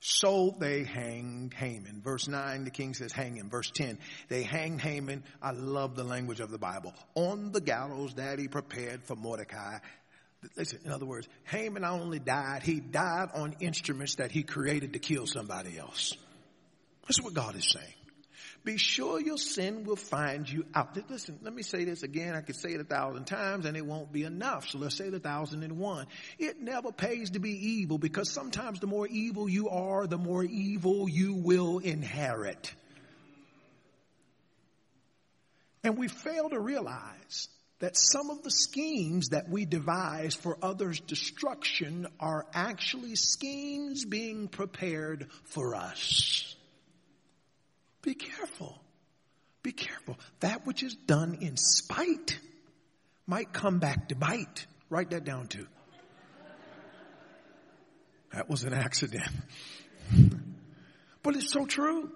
So 0.00 0.56
they 0.58 0.84
hanged 0.84 1.52
Haman. 1.52 2.00
Verse 2.02 2.26
9, 2.26 2.64
the 2.64 2.70
king 2.70 2.94
says 2.94 3.12
hang 3.12 3.36
him. 3.36 3.50
Verse 3.50 3.70
10, 3.70 3.98
they 4.28 4.42
hanged 4.42 4.80
Haman. 4.80 5.22
I 5.42 5.52
love 5.52 5.94
the 5.94 6.04
language 6.04 6.40
of 6.40 6.50
the 6.50 6.58
Bible. 6.58 6.94
On 7.14 7.52
the 7.52 7.60
gallows 7.60 8.14
that 8.14 8.38
he 8.38 8.48
prepared 8.48 9.04
for 9.04 9.14
Mordecai. 9.14 9.78
Listen, 10.56 10.80
in 10.86 10.90
other 10.90 11.04
words, 11.04 11.28
Haman 11.44 11.82
not 11.82 12.00
only 12.00 12.18
died, 12.18 12.62
he 12.62 12.80
died 12.80 13.28
on 13.34 13.56
instruments 13.60 14.14
that 14.14 14.30
he 14.30 14.42
created 14.42 14.94
to 14.94 14.98
kill 14.98 15.26
somebody 15.26 15.78
else. 15.78 16.16
That's 17.02 17.20
what 17.20 17.34
God 17.34 17.56
is 17.56 17.70
saying. 17.70 17.94
Be 18.62 18.76
sure 18.76 19.18
your 19.18 19.38
sin 19.38 19.84
will 19.84 19.96
find 19.96 20.48
you 20.48 20.66
out. 20.74 20.96
Listen, 21.08 21.38
let 21.42 21.54
me 21.54 21.62
say 21.62 21.84
this 21.84 22.02
again. 22.02 22.34
I 22.34 22.42
could 22.42 22.56
say 22.56 22.72
it 22.74 22.80
a 22.80 22.84
thousand 22.84 23.24
times 23.24 23.64
and 23.64 23.74
it 23.74 23.86
won't 23.86 24.12
be 24.12 24.24
enough. 24.24 24.68
So 24.68 24.78
let's 24.78 24.96
say 24.96 25.06
it 25.06 25.14
a 25.14 25.18
thousand 25.18 25.62
and 25.62 25.78
one. 25.78 26.06
It 26.38 26.60
never 26.60 26.92
pays 26.92 27.30
to 27.30 27.38
be 27.38 27.52
evil 27.52 27.96
because 27.96 28.30
sometimes 28.30 28.80
the 28.80 28.86
more 28.86 29.06
evil 29.06 29.48
you 29.48 29.70
are, 29.70 30.06
the 30.06 30.18
more 30.18 30.44
evil 30.44 31.08
you 31.08 31.34
will 31.34 31.78
inherit. 31.78 32.74
And 35.82 35.96
we 35.96 36.08
fail 36.08 36.50
to 36.50 36.60
realize 36.60 37.48
that 37.78 37.96
some 37.96 38.28
of 38.28 38.42
the 38.42 38.50
schemes 38.50 39.30
that 39.30 39.48
we 39.48 39.64
devise 39.64 40.34
for 40.34 40.58
others' 40.60 41.00
destruction 41.00 42.06
are 42.20 42.46
actually 42.52 43.16
schemes 43.16 44.04
being 44.04 44.48
prepared 44.48 45.28
for 45.44 45.74
us. 45.74 46.54
Be 48.02 48.14
careful. 48.14 48.80
Be 49.62 49.72
careful. 49.72 50.18
That 50.40 50.66
which 50.66 50.82
is 50.82 50.94
done 50.94 51.38
in 51.40 51.56
spite 51.56 52.38
might 53.26 53.52
come 53.52 53.78
back 53.78 54.08
to 54.08 54.14
bite. 54.14 54.66
Write 54.88 55.10
that 55.10 55.24
down 55.24 55.46
too. 55.46 55.66
That 58.32 58.48
was 58.48 58.64
an 58.64 58.72
accident. 58.72 59.28
but 61.22 61.36
it's 61.36 61.52
so 61.52 61.66
true. 61.66 62.10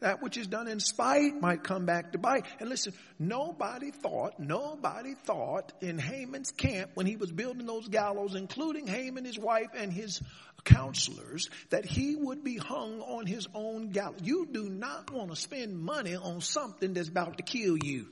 That 0.00 0.22
which 0.22 0.38
is 0.38 0.46
done 0.46 0.66
in 0.66 0.80
spite 0.80 1.38
might 1.40 1.62
come 1.62 1.84
back 1.84 2.12
to 2.12 2.18
bite. 2.18 2.46
And 2.58 2.70
listen, 2.70 2.94
nobody 3.18 3.90
thought, 3.90 4.40
nobody 4.40 5.14
thought 5.14 5.74
in 5.82 5.98
Haman's 5.98 6.52
camp 6.52 6.92
when 6.94 7.04
he 7.04 7.16
was 7.16 7.30
building 7.30 7.66
those 7.66 7.86
gallows, 7.86 8.34
including 8.34 8.86
Haman, 8.86 9.26
his 9.26 9.38
wife, 9.38 9.68
and 9.76 9.92
his 9.92 10.22
counselors, 10.64 11.48
that 11.70 11.84
he 11.84 12.16
would 12.16 12.44
be 12.44 12.56
hung 12.56 13.00
on 13.00 13.26
his 13.26 13.46
own 13.54 13.90
gallows. 13.90 14.20
You 14.22 14.46
do 14.50 14.68
not 14.68 15.10
want 15.10 15.30
to 15.30 15.36
spend 15.36 15.78
money 15.78 16.16
on 16.16 16.40
something 16.40 16.94
that's 16.94 17.08
about 17.08 17.36
to 17.38 17.42
kill 17.42 17.76
you. 17.76 18.06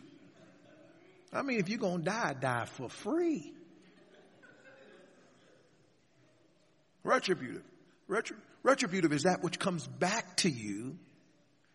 I 1.33 1.43
mean, 1.43 1.61
if 1.61 1.69
you're 1.69 1.79
going 1.79 1.99
to 1.99 2.05
die, 2.05 2.35
die 2.41 2.67
for 2.67 2.89
free. 2.89 3.53
Retributive. 7.05 7.63
Retributive 8.63 9.13
is 9.13 9.23
that 9.23 9.43
which 9.43 9.59
comes 9.59 9.87
back 9.87 10.37
to 10.39 10.51
you 10.51 10.97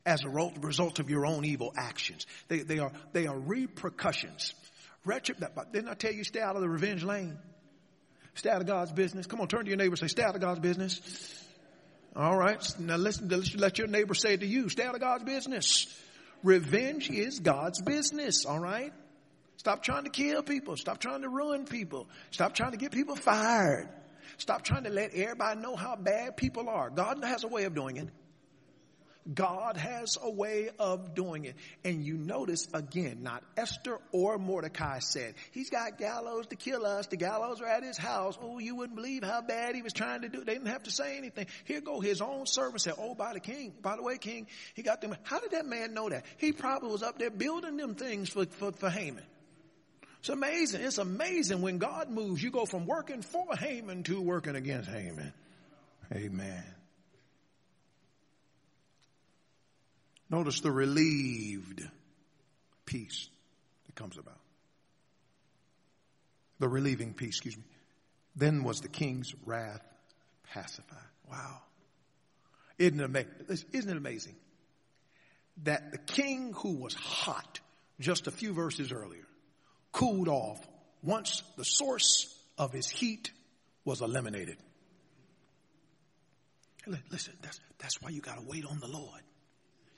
as 0.06 0.24
a 0.24 0.30
result 0.30 1.00
of 1.00 1.10
your 1.10 1.26
own 1.26 1.46
evil 1.46 1.74
actions. 1.78 2.26
They, 2.48 2.60
they 2.60 2.80
are, 2.80 2.92
they 3.14 3.28
are 3.28 3.38
repercussions. 3.38 4.54
Retrib- 5.06 5.72
didn't 5.72 5.90
I 5.90 5.94
tell 5.94 6.12
you 6.12 6.24
stay 6.24 6.42
out 6.42 6.56
of 6.56 6.62
the 6.62 6.70
revenge 6.70 7.04
lane? 7.04 7.38
Stay 8.36 8.50
out 8.50 8.62
of 8.62 8.68
God's 8.68 8.92
business. 8.92 9.28
Come 9.28 9.42
on, 9.42 9.48
turn 9.48 9.64
to 9.64 9.70
your 9.70 9.78
neighbor 9.78 9.92
and 9.94 10.00
say, 10.00 10.08
stay 10.08 10.24
out 10.24 10.36
of 10.36 10.42
God's 10.42 10.60
business. 10.60 11.00
All 12.16 12.38
right. 12.38 12.62
Now 12.80 12.98
listen, 12.98 13.28
let 13.58 13.78
your 13.78 13.88
neighbor 13.88 14.14
say 14.14 14.38
to 14.38 14.46
you. 14.46 14.70
Stay 14.70 14.84
out 14.84 14.96
of 14.96 15.02
God's 15.02 15.24
business. 15.24 15.88
Revenge 16.44 17.10
is 17.10 17.40
God's 17.40 17.82
business. 17.82 18.46
All 18.46 18.60
right. 18.60 18.94
Stop 19.58 19.84
trying 19.84 20.04
to 20.04 20.10
kill 20.10 20.44
people. 20.44 20.76
Stop 20.78 21.00
trying 21.00 21.22
to 21.22 21.30
ruin 21.30 21.66
people. 21.66 22.08
Stop 22.32 22.54
trying 22.54 22.72
to 22.72 22.78
get 22.78 22.92
people 22.92 23.16
fired. 23.16 23.88
Stop 24.38 24.64
trying 24.64 24.84
to 24.84 24.90
let 24.90 25.14
everybody 25.14 25.60
know 25.60 25.76
how 25.76 25.96
bad 25.96 26.36
people 26.36 26.70
are. 26.70 26.90
God 26.90 27.24
has 27.24 27.44
a 27.44 27.48
way 27.48 27.64
of 27.64 27.76
doing 27.76 27.98
it. 27.98 28.10
God 29.32 29.78
has 29.78 30.18
a 30.22 30.30
way 30.30 30.70
of 30.80 31.16
doing 31.16 31.46
it. 31.46 31.56
And 31.84 32.04
you 32.04 32.16
notice 32.16 32.68
again, 32.74 33.24
not 33.24 33.44
Esther 33.56 34.00
or 34.12 34.38
Mordecai 34.38 35.00
said, 35.00 35.36
he's 35.52 35.70
got 35.70 35.98
gallows 35.98 36.48
to 36.48 36.56
kill 36.56 36.86
us. 36.86 37.08
The 37.08 37.16
gallows 37.16 37.62
are 37.62 37.68
at 37.68 37.84
his 37.84 37.98
house. 37.98 38.38
Oh, 38.42 38.60
you 38.60 38.76
wouldn't 38.76 38.96
believe 38.96 39.24
how 39.24 39.42
bad 39.42 39.76
he 39.76 39.82
was 39.82 39.94
trying 39.94 40.22
to 40.22 40.30
do. 40.30 40.44
They 40.44 40.54
didn't 40.54 40.68
have 40.68 40.84
to 40.84 40.92
say 40.92 41.18
anything. 41.18 41.48
Here 41.64 41.80
go 41.80 42.02
his 42.02 42.22
own 42.22 42.46
servant 42.48 42.82
said, 42.82 42.96
oh, 42.98 43.16
by 43.16 43.34
the 43.34 43.40
king, 43.40 43.74
by 43.82 43.96
the 43.96 44.04
way, 44.04 44.18
king, 44.18 44.48
he 44.74 44.84
got 44.84 45.00
them. 45.00 45.16
How 45.24 45.40
did 45.40 45.52
that 45.52 45.66
man 45.66 45.94
know 45.94 46.10
that? 46.10 46.26
He 46.38 46.52
probably 46.52 46.90
was 46.90 47.04
up 47.04 47.18
there 47.18 47.30
building 47.30 47.78
them 47.78 47.96
things 47.96 48.30
for, 48.30 48.46
for, 48.46 48.72
for 48.74 48.90
Haman. 48.90 49.24
It's 50.20 50.30
amazing. 50.30 50.82
It's 50.82 51.00
amazing 51.00 51.62
when 51.62 51.80
God 51.80 52.10
moves. 52.10 52.42
You 52.42 52.50
go 52.50 52.66
from 52.66 52.86
working 52.86 53.22
for 53.22 53.56
Haman 53.56 54.04
to 54.04 54.22
working 54.22 54.56
against 54.56 54.90
Haman. 54.90 55.34
Amen. 56.14 56.64
Notice 60.34 60.62
the 60.62 60.72
relieved 60.72 61.88
peace 62.88 63.30
that 63.86 63.94
comes 63.94 64.18
about. 64.18 64.40
The 66.58 66.68
relieving 66.68 67.14
peace, 67.14 67.36
excuse 67.36 67.56
me. 67.56 67.64
Then 68.36 68.64
was 68.64 68.82
the 68.82 68.88
king's 68.88 69.36
wrath 69.46 69.84
pacified. 70.52 70.98
Wow. 71.30 71.60
Isn't 72.80 73.00
it, 73.00 73.04
amazing? 73.04 73.32
Isn't 73.74 73.92
it 73.92 73.96
amazing 73.96 74.36
that 75.66 75.92
the 75.92 76.00
king 76.00 76.52
who 76.54 76.78
was 76.78 76.96
hot 76.96 77.60
just 78.00 78.26
a 78.26 78.32
few 78.32 78.54
verses 78.54 78.92
earlier 78.92 79.28
cooled 79.92 80.30
off 80.30 80.68
once 81.04 81.44
the 81.58 81.64
source 81.64 82.36
of 82.58 82.74
his 82.74 82.90
heat 82.90 83.30
was 83.86 84.02
eliminated? 84.02 84.58
Listen, 87.12 87.36
that's, 87.44 87.60
that's 87.78 88.02
why 88.02 88.10
you 88.10 88.20
got 88.20 88.40
to 88.40 88.46
wait 88.48 88.66
on 88.66 88.80
the 88.80 88.88
Lord. 88.88 89.22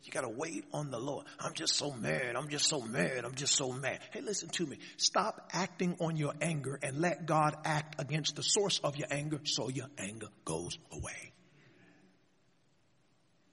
You 0.06 0.12
gotta 0.12 0.30
wait 0.30 0.66
on 0.72 0.92
the 0.92 1.00
Lord. 1.00 1.26
I'm 1.40 1.54
just 1.54 1.76
so 1.76 1.92
mad. 1.92 2.36
I'm 2.36 2.48
just 2.48 2.66
so 2.66 2.82
mad. 2.82 3.26
I'm 3.26 3.36
just 3.36 3.56
so 3.56 3.72
mad. 3.72 4.00
Hey, 4.12 4.22
listen 4.22 4.50
to 4.50 4.66
me. 4.66 4.78
Stop 4.98 5.50
acting 5.52 5.98
on 6.00 6.16
your 6.16 6.34
anger 6.42 6.80
and 6.82 7.02
let 7.02 7.26
God 7.26 7.56
act 7.66 8.00
against 8.00 8.36
the 8.36 8.44
source 8.44 8.80
of 8.84 8.96
your 8.96 9.08
anger 9.10 9.40
so 9.44 9.70
your 9.70 9.88
anger 9.98 10.28
goes 10.46 10.78
away. 10.92 11.34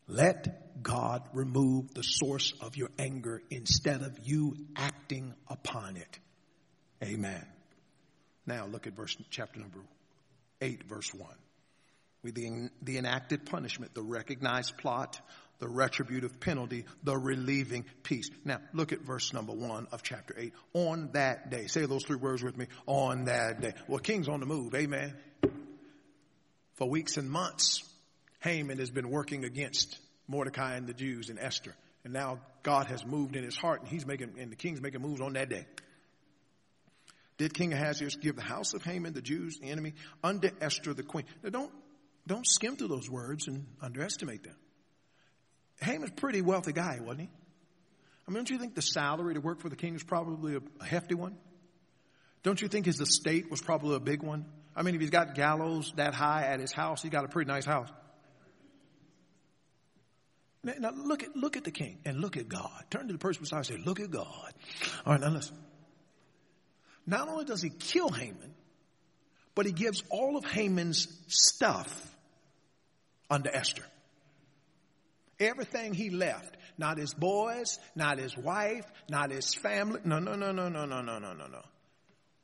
Let 0.09 0.83
God 0.83 1.23
remove 1.33 1.95
the 1.95 2.03
source 2.03 2.53
of 2.61 2.77
your 2.77 2.91
anger 2.99 3.41
instead 3.51 4.03
of 4.03 4.19
you 4.25 4.57
acting 4.77 5.35
upon 5.49 5.97
it. 5.97 6.19
Amen. 7.03 7.47
Now 8.47 8.67
look 8.67 8.87
at 8.87 8.95
verse, 8.95 9.17
chapter 9.31 9.61
number 9.61 9.79
8, 10.61 10.85
verse 10.89 11.15
1. 11.15 11.29
With 12.23 12.35
the, 12.35 12.71
the 12.83 12.99
enacted 12.99 13.47
punishment, 13.47 13.95
the 13.95 14.03
recognized 14.03 14.79
plot, 14.79 15.21
the 15.59 15.69
retributive 15.69 16.41
penalty, 16.41 16.85
the 17.03 17.17
relieving 17.17 17.85
peace. 18.03 18.29
Now, 18.45 18.59
look 18.73 18.93
at 18.93 19.01
verse 19.01 19.33
number 19.33 19.53
one 19.53 19.87
of 19.93 20.03
chapter 20.03 20.35
eight. 20.39 20.53
On 20.73 21.11
that 21.13 21.51
day. 21.51 21.67
Say 21.67 21.87
those 21.87 22.05
three 22.05 22.17
words 22.17 22.43
with 22.43 22.57
me. 22.57 22.67
On 22.87 23.25
that 23.27 23.61
day. 23.61 23.73
Well, 23.89 23.99
king's 23.99 24.29
on 24.29 24.41
the 24.41 24.47
move. 24.47 24.75
Amen. 24.75 25.15
For 26.75 26.89
weeks 26.89 27.17
and 27.17 27.31
months, 27.31 27.83
Haman 28.41 28.79
has 28.79 28.91
been 28.91 29.09
working 29.11 29.45
against 29.45 29.99
Mordecai 30.27 30.75
and 30.75 30.87
the 30.87 30.95
Jews 30.95 31.29
and 31.29 31.39
Esther. 31.39 31.75
And 32.05 32.13
now 32.13 32.41
God 32.63 32.87
has 32.87 33.07
moved 33.07 33.37
in 33.37 33.45
his 33.45 33.57
heart 33.57 33.81
and 33.83 33.89
he's 33.89 34.07
making, 34.07 34.35
and 34.39 34.51
the 34.51 34.57
king's 34.57 34.81
making 34.81 35.01
moves 35.01 35.21
on 35.21 35.35
that 35.35 35.49
day. 35.49 35.67
Did 37.39 37.55
King 37.55 37.73
Ahasuerus 37.73 38.17
give 38.17 38.37
the 38.37 38.43
house 38.43 38.75
of 38.75 38.83
Haman, 38.83 39.15
the 39.15 39.23
Jews, 39.23 39.59
the 39.61 39.71
enemy, 39.71 39.95
under 40.23 40.51
Esther 40.61 40.95
the 40.95 41.03
queen? 41.03 41.25
Now 41.43 41.51
don't, 41.51 41.73
don't 42.27 42.47
skim 42.47 42.77
through 42.77 42.89
those 42.89 43.11
words 43.11 43.49
and 43.49 43.67
underestimate 43.81 44.45
them. 44.45 44.57
Haman's 45.81 46.11
a 46.11 46.15
pretty 46.15 46.41
wealthy 46.41 46.73
guy, 46.73 46.99
wasn't 47.01 47.23
he? 47.23 47.31
I 48.27 48.31
mean, 48.31 48.37
don't 48.37 48.51
you 48.51 48.59
think 48.59 48.75
the 48.75 48.83
salary 48.83 49.35
to 49.35 49.41
work 49.41 49.61
for 49.61 49.69
the 49.69 49.77
king 49.77 49.95
was 49.95 50.05
probably 50.05 50.55
a, 50.55 50.61
a 50.81 50.85
hefty 50.85 51.15
one? 51.15 51.37
Don't 52.43 52.61
you 52.61 52.69
think 52.69 52.87
his 52.87 53.01
estate 53.01 53.51
was 53.51 53.61
probably 53.61 53.97
a 53.97 54.01
big 54.01 54.23
one? 54.23 54.45
I 54.75 54.83
mean, 54.83 54.95
if 54.95 55.01
he's 55.01 55.11
got 55.11 55.35
gallows 55.35 55.93
that 55.97 56.15
high 56.15 56.45
at 56.47 56.61
his 56.61 56.73
house, 56.73 57.03
he's 57.03 57.11
got 57.11 57.25
a 57.25 57.29
pretty 57.29 57.51
nice 57.51 57.65
house. 57.65 57.89
Now 60.65 60.91
look 60.91 61.25
at 61.25 61.37
look 61.37 61.57
at 61.57 61.65
the 61.65 61.73
king 61.73 61.99
and 62.05 62.21
look 62.21 62.37
at 62.37 62.49
God. 62.49 62.85
Turn 62.89 63.09
to 63.09 63.13
the 63.13 63.19
person 63.19 63.43
beside 63.43 63.69
you 63.69 63.75
and 63.75 63.83
say, 63.83 63.89
"Look 63.89 63.99
at 63.99 64.13
God." 64.13 64.55
All 65.05 65.13
right, 65.13 65.21
now 65.21 65.31
listen. 65.31 65.57
Not 67.05 67.29
only 67.29 67.45
does 67.45 67.61
he 67.61 67.71
kill 67.71 68.09
Haman, 68.09 68.55
but 69.57 69.67
he 69.67 69.73
gives 69.73 70.05
all 70.09 70.37
of 70.37 70.45
Haman's 70.45 71.09
stuff 71.27 72.12
unto 73.33 73.49
Esther. 73.51 73.85
Everything 75.41 75.95
he 75.95 76.11
left. 76.11 76.57
Not 76.79 76.99
his 76.99 77.15
boys, 77.15 77.79
not 77.95 78.19
his 78.19 78.37
wife, 78.37 78.87
not 79.09 79.31
his 79.31 79.55
family. 79.55 80.01
No, 80.05 80.19
no, 80.19 80.35
no, 80.37 80.53
no, 80.53 80.69
no, 80.69 80.85
no, 80.85 81.01
no, 81.01 81.19
no, 81.19 81.33
no, 81.33 81.47
no. 81.47 81.63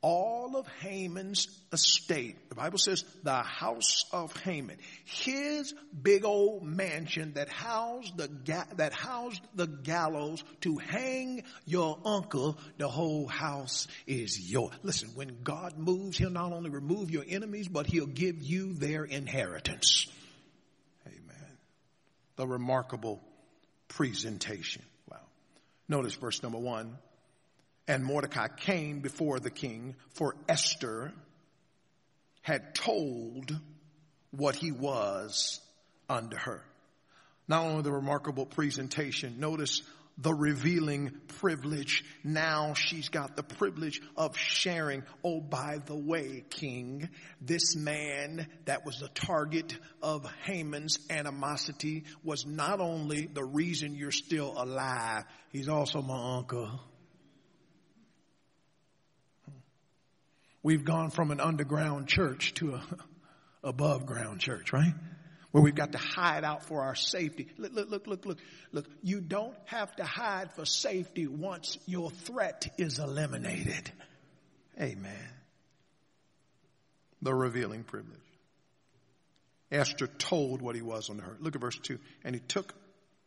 All 0.01 0.55
of 0.55 0.65
Haman's 0.81 1.47
estate. 1.73 2.49
The 2.49 2.55
Bible 2.55 2.77
says 2.77 3.03
the 3.23 3.41
house 3.41 4.05
of 4.13 4.35
Haman. 4.43 4.77
His 5.03 5.73
big 6.01 6.23
old 6.23 6.63
mansion 6.63 7.33
that 7.33 7.49
housed 7.49 8.15
the, 8.15 8.29
ga- 8.29 8.73
that 8.77 8.93
housed 8.93 9.41
the 9.55 9.67
gallows 9.67 10.43
to 10.61 10.77
hang 10.77 11.43
your 11.65 11.97
uncle. 12.05 12.57
The 12.77 12.87
whole 12.87 13.27
house 13.27 13.87
is 14.07 14.39
yours. 14.39 14.73
Listen, 14.83 15.09
when 15.15 15.41
God 15.43 15.77
moves, 15.77 16.17
he'll 16.17 16.29
not 16.29 16.53
only 16.53 16.69
remove 16.69 17.11
your 17.11 17.25
enemies, 17.27 17.67
but 17.67 17.85
he'll 17.85 18.05
give 18.05 18.41
you 18.41 18.73
their 18.73 19.03
inheritance. 19.03 20.07
The 22.39 22.47
remarkable 22.47 23.21
presentation. 23.89 24.81
Wow. 25.11 25.19
Notice 25.89 26.15
verse 26.15 26.41
number 26.41 26.57
one. 26.57 26.97
And 27.85 28.05
Mordecai 28.05 28.47
came 28.47 29.01
before 29.01 29.41
the 29.41 29.49
king, 29.49 29.97
for 30.13 30.37
Esther 30.47 31.11
had 32.41 32.73
told 32.73 33.53
what 34.31 34.55
he 34.55 34.71
was 34.71 35.59
unto 36.07 36.37
her. 36.37 36.63
Not 37.49 37.65
only 37.65 37.81
the 37.81 37.91
remarkable 37.91 38.45
presentation, 38.45 39.41
notice 39.41 39.81
the 40.21 40.33
revealing 40.33 41.11
privilege. 41.39 42.03
Now 42.23 42.73
she's 42.73 43.09
got 43.09 43.35
the 43.35 43.43
privilege 43.43 44.01
of 44.17 44.37
sharing. 44.37 45.03
Oh, 45.23 45.39
by 45.39 45.79
the 45.85 45.95
way, 45.95 46.43
king, 46.49 47.09
this 47.41 47.75
man 47.75 48.47
that 48.65 48.85
was 48.85 48.99
the 48.99 49.07
target 49.09 49.77
of 50.01 50.29
Haman's 50.43 50.99
animosity 51.09 52.03
was 52.23 52.45
not 52.45 52.81
only 52.81 53.27
the 53.27 53.43
reason 53.43 53.95
you're 53.95 54.11
still 54.11 54.53
alive, 54.57 55.23
he's 55.51 55.69
also 55.69 56.01
my 56.01 56.37
uncle. 56.37 56.69
We've 60.61 60.83
gone 60.83 61.09
from 61.09 61.31
an 61.31 61.39
underground 61.39 62.07
church 62.07 62.53
to 62.55 62.75
a 62.75 62.83
above 63.63 64.05
ground 64.05 64.41
church, 64.41 64.73
right? 64.73 64.93
Where 65.51 65.63
we've 65.63 65.73
got 65.73 65.93
to 65.93 65.97
hide 65.97 66.43
out 66.43 66.63
for 66.63 66.83
our 66.83 66.93
safety. 66.93 67.47
Look, 67.57 67.73
look, 67.73 67.89
look, 67.89 68.07
look, 68.07 68.25
look, 68.25 68.37
look. 68.71 68.85
You 69.01 69.19
don't 69.19 69.55
have 69.65 69.95
to 69.95 70.03
hide 70.03 70.51
for 70.53 70.65
safety 70.65 71.25
once 71.25 71.77
your 71.87 72.11
threat 72.11 72.71
is 72.77 72.99
eliminated. 72.99 73.91
Amen. 74.79 75.33
The 77.21 77.33
revealing 77.33 77.83
privilege. 77.83 78.19
Esther 79.71 80.07
told 80.07 80.61
what 80.61 80.75
he 80.75 80.81
was 80.81 81.09
on 81.09 81.19
her. 81.19 81.35
Look 81.39 81.55
at 81.55 81.61
verse 81.61 81.77
2. 81.81 81.97
And 82.23 82.35
he 82.35 82.41
took, 82.41 82.73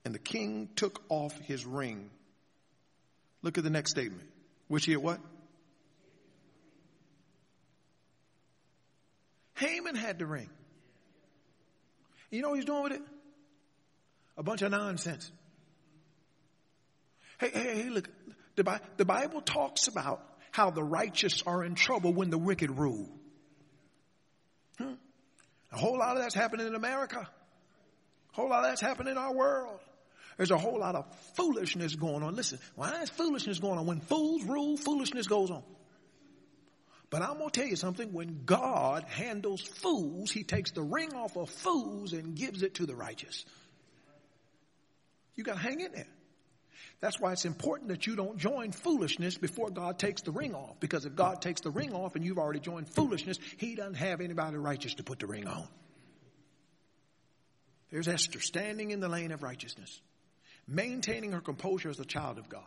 and 0.05 0.15
the 0.15 0.21
king 0.21 0.69
took 0.77 1.03
off 1.09 1.37
his 1.41 1.67
ring. 1.67 2.09
Look 3.43 3.59
at 3.59 3.65
the 3.65 3.71
next 3.71 3.91
statement. 3.91 4.29
Which 4.69 4.85
he 4.85 4.93
had 4.93 5.03
what? 5.03 5.21
Haman 9.57 9.97
had 9.97 10.19
the 10.19 10.27
ring. 10.27 10.49
You 12.33 12.41
know 12.41 12.49
what 12.49 12.57
he's 12.57 12.65
doing 12.65 12.83
with 12.83 12.93
it? 12.93 13.03
A 14.37 14.43
bunch 14.43 14.63
of 14.63 14.71
nonsense. 14.71 15.31
Hey, 17.39 17.51
hey, 17.51 17.83
hey, 17.83 17.91
look. 17.91 18.09
The, 18.57 18.81
the 18.97 19.05
Bible 19.05 19.41
talks 19.41 19.87
about 19.87 20.23
how 20.51 20.71
the 20.71 20.83
righteous 20.83 21.43
are 21.47 21.63
in 21.63 21.75
trouble 21.75 22.13
when 22.13 22.31
the 22.31 22.39
wicked 22.39 22.71
rule. 22.71 23.09
Hmm? 24.79 24.95
A 25.73 25.79
whole 25.79 25.99
lot 25.99 26.17
of 26.17 26.23
that's 26.23 26.35
happening 26.35 26.67
in 26.67 26.75
America. 26.75 27.21
A 27.21 28.35
whole 28.35 28.49
lot 28.49 28.65
of 28.65 28.71
that's 28.71 28.81
happening 28.81 29.13
in 29.13 29.19
our 29.19 29.33
world. 29.33 29.81
There's 30.39 30.51
a 30.51 30.59
whole 30.59 30.79
lot 30.79 30.95
of 30.95 31.07
foolishness 31.35 31.95
going 31.95 32.23
on. 32.23 32.35
Listen, 32.35 32.59
why 32.75 33.03
is 33.03 33.11
foolishness 33.11 33.59
going 33.59 33.79
on? 33.79 33.87
When 33.87 34.01
fools 34.01 34.43
rule, 34.45 34.77
foolishness 34.77 35.27
goes 35.27 35.51
on. 35.51 35.63
But 37.13 37.21
I'm 37.21 37.37
going 37.37 37.51
to 37.51 37.61
tell 37.61 37.69
you 37.69 37.77
something. 37.77 38.15
When 38.15 38.45
God 38.47 39.05
handles 39.05 39.61
fools, 39.61 40.33
he 40.33 40.45
takes 40.45 40.71
the 40.71 40.83
ring 40.83 41.13
off 41.13 41.37
of 41.37 41.51
fools 41.51 42.15
and 42.15 42.35
gives 42.35 42.63
it 42.63 42.77
to 42.77 42.87
the 42.87 42.97
righteous. 42.97 43.45
You 45.35 45.45
got 45.45 45.57
to 45.57 45.61
hang 45.61 45.81
in 45.81 45.93
there. 45.93 46.09
That's 47.03 47.21
why 47.21 47.33
it's 47.33 47.45
important 47.45 47.91
that 47.91 48.07
you 48.07 48.17
don't 48.17 48.39
join 48.39 48.73
foolishness 48.73 49.37
before 49.37 49.69
God 49.69 49.99
takes 49.99 50.23
the 50.23 50.31
ring 50.31 50.55
off. 50.55 50.81
Because 50.81 51.05
if 51.05 51.15
God 51.15 51.43
takes 51.43 51.61
the 51.61 51.71
ring 51.71 51.93
off 51.93 52.17
and 52.17 52.25
you've 52.25 52.39
already 52.39 52.61
joined 52.61 52.89
foolishness, 52.89 53.39
he 53.59 53.75
doesn't 53.75 53.97
have 53.97 54.23
anybody 54.23 54.57
righteous 54.57 54.95
to 54.95 55.03
put 55.03 55.19
the 55.19 55.27
ring 55.27 55.47
on. 55.47 55.69
There's 57.91 58.09
Esther 58.09 58.41
standing 58.41 58.91
in 58.91 59.01
the 59.01 59.09
lane 59.11 59.33
of 59.33 59.43
righteousness, 59.43 60.01
maintaining 60.67 61.33
her 61.33 61.43
composure 61.43 61.91
as 61.91 62.01
a 62.01 62.07
child 62.07 62.39
of 62.39 62.49
God. 62.49 62.63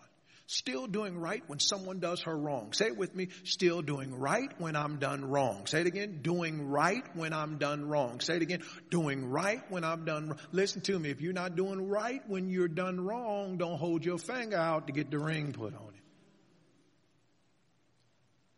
Still 0.47 0.85
doing 0.85 1.17
right 1.17 1.43
when 1.47 1.59
someone 1.59 1.99
does 1.99 2.21
her 2.21 2.37
wrong. 2.37 2.71
Say 2.73 2.87
it 2.87 2.97
with 2.97 3.15
me. 3.15 3.29
Still 3.45 3.81
doing 3.81 4.19
right 4.19 4.49
when 4.59 4.75
I'm 4.75 4.97
done 4.97 5.25
wrong. 5.25 5.65
Say 5.65 5.81
it 5.81 5.87
again. 5.87 6.19
Doing 6.21 6.69
right 6.69 7.03
when 7.15 7.33
I'm 7.33 7.57
done 7.57 7.87
wrong. 7.87 8.19
Say 8.19 8.35
it 8.35 8.43
again. 8.43 8.61
Doing 8.91 9.29
right 9.31 9.63
when 9.69 9.83
I'm 9.83 10.05
done 10.05 10.29
wrong. 10.29 10.39
Listen 10.51 10.81
to 10.81 10.99
me. 10.99 11.09
If 11.09 11.21
you're 11.21 11.33
not 11.33 11.55
doing 11.55 11.89
right 11.89 12.21
when 12.27 12.49
you're 12.49 12.67
done 12.67 13.03
wrong, 13.03 13.57
don't 13.57 13.77
hold 13.77 14.05
your 14.05 14.19
finger 14.19 14.57
out 14.57 14.85
to 14.85 14.93
get 14.93 15.09
the 15.09 15.17
ring 15.17 15.51
put 15.51 15.73
on 15.73 15.93
it. 15.95 16.01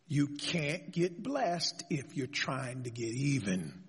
You 0.10 0.28
can't 0.28 0.92
get 0.92 1.22
blessed 1.22 1.84
if 1.90 2.18
you're 2.18 2.28
trying 2.28 2.84
to 2.84 2.90
get 2.90 3.10
even. 3.10 3.84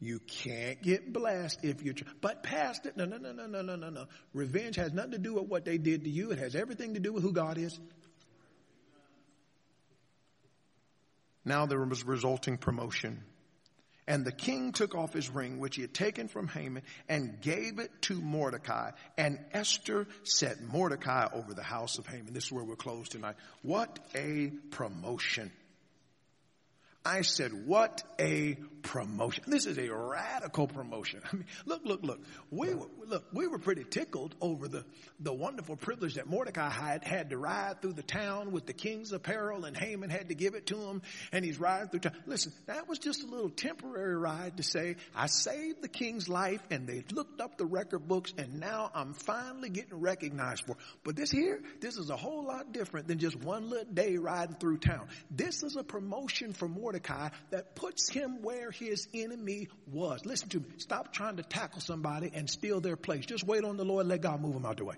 You 0.00 0.20
can't 0.20 0.80
get 0.80 1.12
blessed 1.12 1.64
if 1.64 1.82
you're, 1.82 1.94
but 2.20 2.44
past 2.44 2.86
it, 2.86 2.96
no, 2.96 3.04
no, 3.04 3.16
no, 3.16 3.32
no, 3.32 3.46
no, 3.46 3.62
no, 3.62 3.74
no, 3.74 3.90
no. 3.90 4.06
Revenge 4.32 4.76
has 4.76 4.92
nothing 4.92 5.12
to 5.12 5.18
do 5.18 5.34
with 5.34 5.46
what 5.48 5.64
they 5.64 5.76
did 5.76 6.04
to 6.04 6.10
you. 6.10 6.30
It 6.30 6.38
has 6.38 6.54
everything 6.54 6.94
to 6.94 7.00
do 7.00 7.12
with 7.12 7.24
who 7.24 7.32
God 7.32 7.58
is. 7.58 7.78
Now 11.44 11.66
there 11.66 11.82
was 11.82 12.04
resulting 12.04 12.58
promotion. 12.58 13.24
And 14.06 14.24
the 14.24 14.32
king 14.32 14.72
took 14.72 14.94
off 14.94 15.12
his 15.12 15.28
ring, 15.28 15.58
which 15.58 15.76
he 15.76 15.82
had 15.82 15.92
taken 15.92 16.28
from 16.28 16.48
Haman, 16.48 16.82
and 17.08 17.40
gave 17.42 17.78
it 17.78 17.90
to 18.02 18.14
Mordecai. 18.14 18.92
And 19.18 19.38
Esther 19.52 20.06
set 20.22 20.62
Mordecai 20.62 21.28
over 21.32 21.52
the 21.52 21.62
house 21.62 21.98
of 21.98 22.06
Haman. 22.06 22.32
This 22.32 22.44
is 22.44 22.52
where 22.52 22.64
we're 22.64 22.76
closed 22.76 23.12
tonight. 23.12 23.34
What 23.62 23.98
a 24.14 24.50
promotion. 24.70 25.52
I 27.04 27.22
said, 27.22 27.66
what 27.66 28.02
a 28.20 28.58
promotion. 28.82 29.44
This 29.46 29.66
is 29.66 29.78
a 29.78 29.88
radical 29.92 30.66
promotion. 30.66 31.20
I 31.32 31.36
mean, 31.36 31.46
look, 31.64 31.82
look, 31.84 32.02
look. 32.02 32.20
We 32.50 32.74
were, 32.74 32.86
look, 33.06 33.24
we 33.32 33.46
were 33.46 33.58
pretty 33.58 33.84
tickled 33.84 34.34
over 34.40 34.68
the, 34.68 34.84
the 35.20 35.32
wonderful 35.32 35.76
privilege 35.76 36.14
that 36.14 36.26
Mordecai 36.26 36.70
had, 36.70 37.04
had 37.04 37.30
to 37.30 37.38
ride 37.38 37.80
through 37.80 37.94
the 37.94 38.02
town 38.02 38.52
with 38.52 38.66
the 38.66 38.72
king's 38.72 39.12
apparel 39.12 39.64
and 39.64 39.76
Haman 39.76 40.10
had 40.10 40.28
to 40.28 40.34
give 40.34 40.54
it 40.54 40.66
to 40.66 40.76
him 40.76 41.02
and 41.32 41.44
he's 41.44 41.58
riding 41.58 41.88
through 41.88 42.00
town. 42.00 42.12
Listen, 42.26 42.52
that 42.66 42.88
was 42.88 42.98
just 42.98 43.22
a 43.22 43.26
little 43.26 43.50
temporary 43.50 44.16
ride 44.16 44.56
to 44.58 44.62
say, 44.62 44.96
I 45.14 45.26
saved 45.26 45.82
the 45.82 45.88
king's 45.88 46.28
life 46.28 46.62
and 46.70 46.86
they 46.86 47.04
looked 47.12 47.40
up 47.40 47.58
the 47.58 47.66
record 47.66 48.06
books 48.06 48.32
and 48.36 48.60
now 48.60 48.90
I'm 48.94 49.14
finally 49.14 49.70
getting 49.70 50.00
recognized 50.00 50.64
for. 50.66 50.76
But 51.04 51.16
this 51.16 51.30
here, 51.30 51.60
this 51.80 51.96
is 51.96 52.10
a 52.10 52.16
whole 52.16 52.44
lot 52.44 52.72
different 52.72 53.08
than 53.08 53.18
just 53.18 53.36
one 53.36 53.70
little 53.70 53.92
day 53.92 54.16
riding 54.16 54.56
through 54.56 54.78
town. 54.78 55.08
This 55.30 55.62
is 55.62 55.76
a 55.76 55.84
promotion 55.84 56.52
for 56.52 56.68
Mordecai 56.68 56.87
Mordecai 56.88 57.28
that 57.50 57.74
puts 57.74 58.08
him 58.08 58.40
where 58.40 58.70
his 58.70 59.08
enemy 59.12 59.68
was. 59.92 60.24
Listen 60.24 60.48
to 60.48 60.60
me. 60.60 60.64
Stop 60.78 61.12
trying 61.12 61.36
to 61.36 61.42
tackle 61.42 61.82
somebody 61.82 62.30
and 62.32 62.48
steal 62.48 62.80
their 62.80 62.96
place. 62.96 63.26
Just 63.26 63.44
wait 63.44 63.62
on 63.62 63.76
the 63.76 63.84
Lord. 63.84 64.06
Let 64.06 64.22
God 64.22 64.40
move 64.40 64.54
them 64.54 64.64
out 64.64 64.78
the 64.78 64.86
way. 64.86 64.96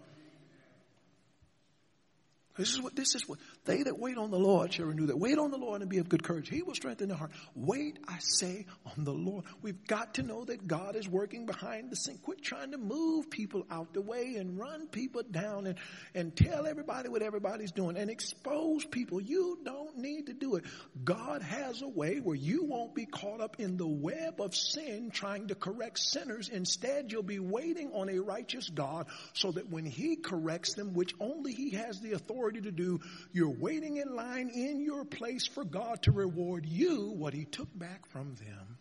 This 2.60 2.74
is 2.74 2.82
what, 2.82 2.94
this 2.94 3.14
is 3.14 3.26
what, 3.26 3.38
they 3.64 3.84
that 3.84 3.98
wait 3.98 4.18
on 4.18 4.30
the 4.30 4.38
Lord 4.38 4.74
shall 4.74 4.84
renew 4.84 5.06
that. 5.06 5.18
Wait 5.18 5.38
on 5.38 5.50
the 5.50 5.56
Lord 5.56 5.80
and 5.80 5.88
be 5.88 5.96
of 5.96 6.10
good 6.10 6.22
courage. 6.22 6.46
He 6.46 6.60
will 6.60 6.74
strengthen 6.74 7.08
their 7.08 7.16
heart. 7.16 7.30
Wait, 7.54 7.98
I 8.06 8.18
say, 8.18 8.66
on 8.84 9.04
the 9.04 9.14
Lord. 9.14 9.44
We've 9.62 9.86
got 9.86 10.14
to 10.14 10.22
know 10.22 10.44
that 10.44 10.66
God 10.66 10.94
is 10.94 11.08
working 11.08 11.46
behind 11.46 11.90
the 11.90 11.96
scene. 11.96 12.18
Quit 12.18 12.42
trying 12.42 12.72
to 12.72 12.76
move 12.76 13.30
people 13.30 13.64
out 13.70 13.94
the 13.94 14.02
way 14.02 14.34
and 14.36 14.58
run 14.58 14.88
people 14.88 15.22
down 15.22 15.66
and, 15.68 15.78
and 16.14 16.36
tell 16.36 16.66
everybody 16.66 17.08
what 17.08 17.22
everybody's 17.22 17.72
doing 17.72 17.96
and 17.96 18.10
expose 18.10 18.84
people. 18.84 19.22
You 19.22 19.58
don't 19.64 19.96
need 19.96 20.26
to 20.26 20.34
do 20.34 20.56
it. 20.56 20.64
God 21.02 21.40
has 21.40 21.80
a 21.80 21.88
way 21.88 22.18
where 22.18 22.36
you 22.36 22.64
won't 22.64 22.94
be 22.94 23.06
caught 23.06 23.40
up 23.40 23.56
in 23.58 23.78
the 23.78 23.88
web 23.88 24.38
of 24.38 24.54
sin 24.54 25.10
trying 25.10 25.48
to 25.48 25.54
correct 25.54 25.98
sinners. 25.98 26.50
Instead, 26.50 27.10
you'll 27.10 27.22
be 27.22 27.38
waiting 27.38 27.92
on 27.94 28.10
a 28.10 28.18
righteous 28.18 28.68
God 28.68 29.06
so 29.32 29.52
that 29.52 29.70
when 29.70 29.86
He 29.86 30.16
corrects 30.16 30.74
them, 30.74 30.92
which 30.92 31.14
only 31.20 31.54
He 31.54 31.70
has 31.70 32.00
the 32.00 32.12
authority 32.12 32.49
authority 32.50 32.60
to 32.60 32.72
do. 32.72 33.00
You're 33.32 33.50
waiting 33.50 33.96
in 33.98 34.14
line 34.14 34.50
in 34.50 34.80
your 34.80 35.04
place 35.04 35.46
for 35.46 35.64
God 35.64 36.02
to 36.02 36.12
reward 36.12 36.66
you 36.66 37.12
what 37.16 37.34
He 37.34 37.44
took 37.44 37.68
back 37.76 38.06
from 38.06 38.34
them. 38.36 38.78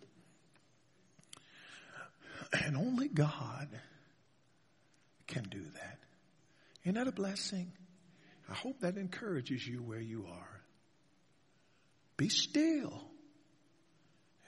And 2.66 2.76
only 2.76 3.08
God 3.08 3.70
can 5.28 5.44
do 5.44 5.62
that. 5.62 6.00
Isn't 6.84 6.96
that 6.96 7.08
a 7.08 7.12
blessing? 7.12 7.72
I 8.50 8.54
hope 8.54 8.80
that 8.80 8.98
encourages 8.98 9.68
you 9.68 9.84
where 9.84 10.00
you 10.00 10.26
are. 10.28 10.62
Be 12.18 12.30
still 12.30 13.04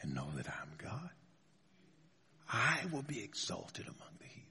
and 0.01 0.15
know 0.15 0.27
that 0.35 0.47
I'm 0.47 0.71
God. 0.77 1.09
I 2.51 2.79
will 2.91 3.03
be 3.03 3.23
exalted 3.23 3.85
among 3.85 4.13
the 4.19 4.25
heathen. 4.25 4.49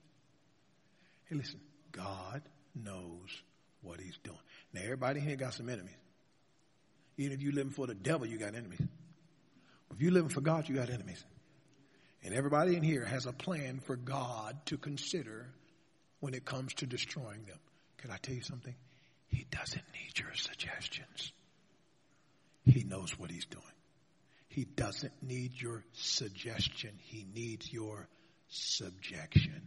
Hey, 1.25 1.37
listen, 1.37 1.61
God 1.91 2.43
knows 2.75 3.43
what 3.83 4.01
he's 4.01 4.19
doing. 4.23 4.39
Now, 4.73 4.81
everybody 4.85 5.21
here 5.21 5.37
got 5.37 5.55
some 5.55 5.69
enemies. 5.69 5.95
Even 7.17 7.33
if 7.33 7.43
you're 7.43 7.53
living 7.53 7.73
for 7.73 7.87
the 7.87 7.95
devil, 7.95 8.27
you 8.27 8.39
got 8.39 8.55
enemies. 8.55 8.81
If 9.93 10.01
you're 10.01 10.13
living 10.13 10.31
for 10.31 10.41
God, 10.41 10.69
you 10.69 10.77
got 10.77 10.91
enemies. 10.91 11.23
And 12.23 12.35
everybody 12.35 12.77
in 12.77 12.83
here 12.83 13.05
has 13.05 13.27
a 13.27 13.33
plan 13.33 13.81
for 13.81 13.97
God 13.97 14.57
to 14.67 14.79
consider 14.79 15.49
when 16.21 16.35
it 16.35 16.45
comes 16.45 16.75
to 16.75 16.87
destroying 16.87 17.45
them. 17.45 17.59
Can 17.99 18.11
I 18.11 18.17
tell 18.19 18.35
you 18.35 18.43
something? 18.43 18.75
He 19.27 19.47
doesn't 19.51 19.85
need 19.93 20.19
your 20.19 20.35
suggestions. 20.35 21.33
He 22.65 22.85
knows 22.85 23.19
what 23.19 23.31
he's 23.31 23.47
doing. 23.47 23.65
He 24.49 24.65
doesn't 24.65 25.13
need 25.23 25.61
your 25.61 25.85
suggestion. 25.93 26.91
He 26.99 27.27
needs 27.35 27.73
your 27.73 28.09
subjection. 28.49 29.63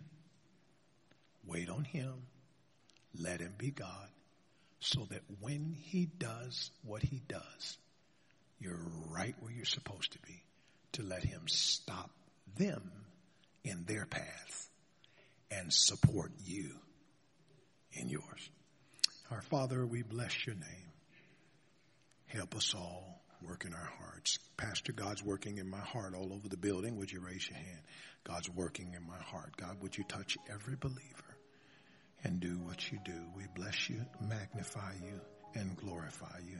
Wait 1.45 1.69
on 1.69 1.83
him. 1.83 2.13
Let 3.19 3.41
him 3.41 3.53
be 3.57 3.71
God 3.71 4.09
so 4.79 5.05
that 5.11 5.21
when 5.39 5.75
he 5.79 6.05
does 6.05 6.71
what 6.83 7.01
he 7.01 7.21
does, 7.27 7.77
you're 8.59 8.79
right 9.09 9.35
where 9.39 9.51
you're 9.51 9.65
supposed 9.65 10.11
to 10.13 10.19
be 10.19 10.43
to 10.93 11.03
let 11.03 11.23
him 11.23 11.43
stop 11.47 12.09
them 12.57 12.91
in 13.63 13.85
their 13.85 14.05
path 14.05 14.69
and 15.51 15.71
support 15.71 16.31
you 16.45 16.71
in 17.93 18.09
yours. 18.09 18.49
Our 19.31 19.41
Father, 19.41 19.85
we 19.85 20.03
bless 20.03 20.45
your 20.45 20.55
name. 20.55 20.91
Help 22.27 22.55
us 22.55 22.73
all 22.75 23.21
work 23.41 23.65
in 23.65 23.73
our 23.73 23.91
hearts. 23.99 24.37
Pastor, 24.57 24.91
God's 24.91 25.23
working 25.23 25.57
in 25.57 25.69
my 25.69 25.79
heart 25.79 26.13
all 26.15 26.33
over 26.33 26.47
the 26.47 26.57
building. 26.57 26.97
Would 26.97 27.11
you 27.11 27.19
raise 27.19 27.47
your 27.49 27.57
hand? 27.57 27.81
God's 28.23 28.49
working 28.49 28.93
in 28.95 29.07
my 29.07 29.21
heart. 29.23 29.55
God, 29.57 29.77
would 29.81 29.97
you 29.97 30.03
touch 30.05 30.37
every 30.51 30.75
believer 30.75 31.22
and 32.23 32.39
do 32.39 32.57
what 32.59 32.91
you 32.91 32.99
do? 33.03 33.19
We 33.35 33.43
bless 33.55 33.89
you, 33.89 34.05
magnify 34.21 34.93
you, 35.03 35.19
and 35.55 35.75
glorify 35.77 36.39
you. 36.47 36.59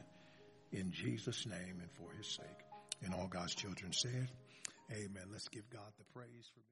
In 0.72 0.92
Jesus' 0.92 1.46
name 1.46 1.80
and 1.82 1.92
for 1.92 2.12
his 2.18 2.28
sake. 2.28 2.46
And 3.04 3.14
all 3.14 3.28
God's 3.28 3.56
children 3.56 3.92
said, 3.94 4.30
Amen. 4.92 5.28
Let's 5.32 5.48
give 5.50 5.70
God 5.70 5.92
the 5.98 6.06
praise 6.14 6.50
for 6.54 6.64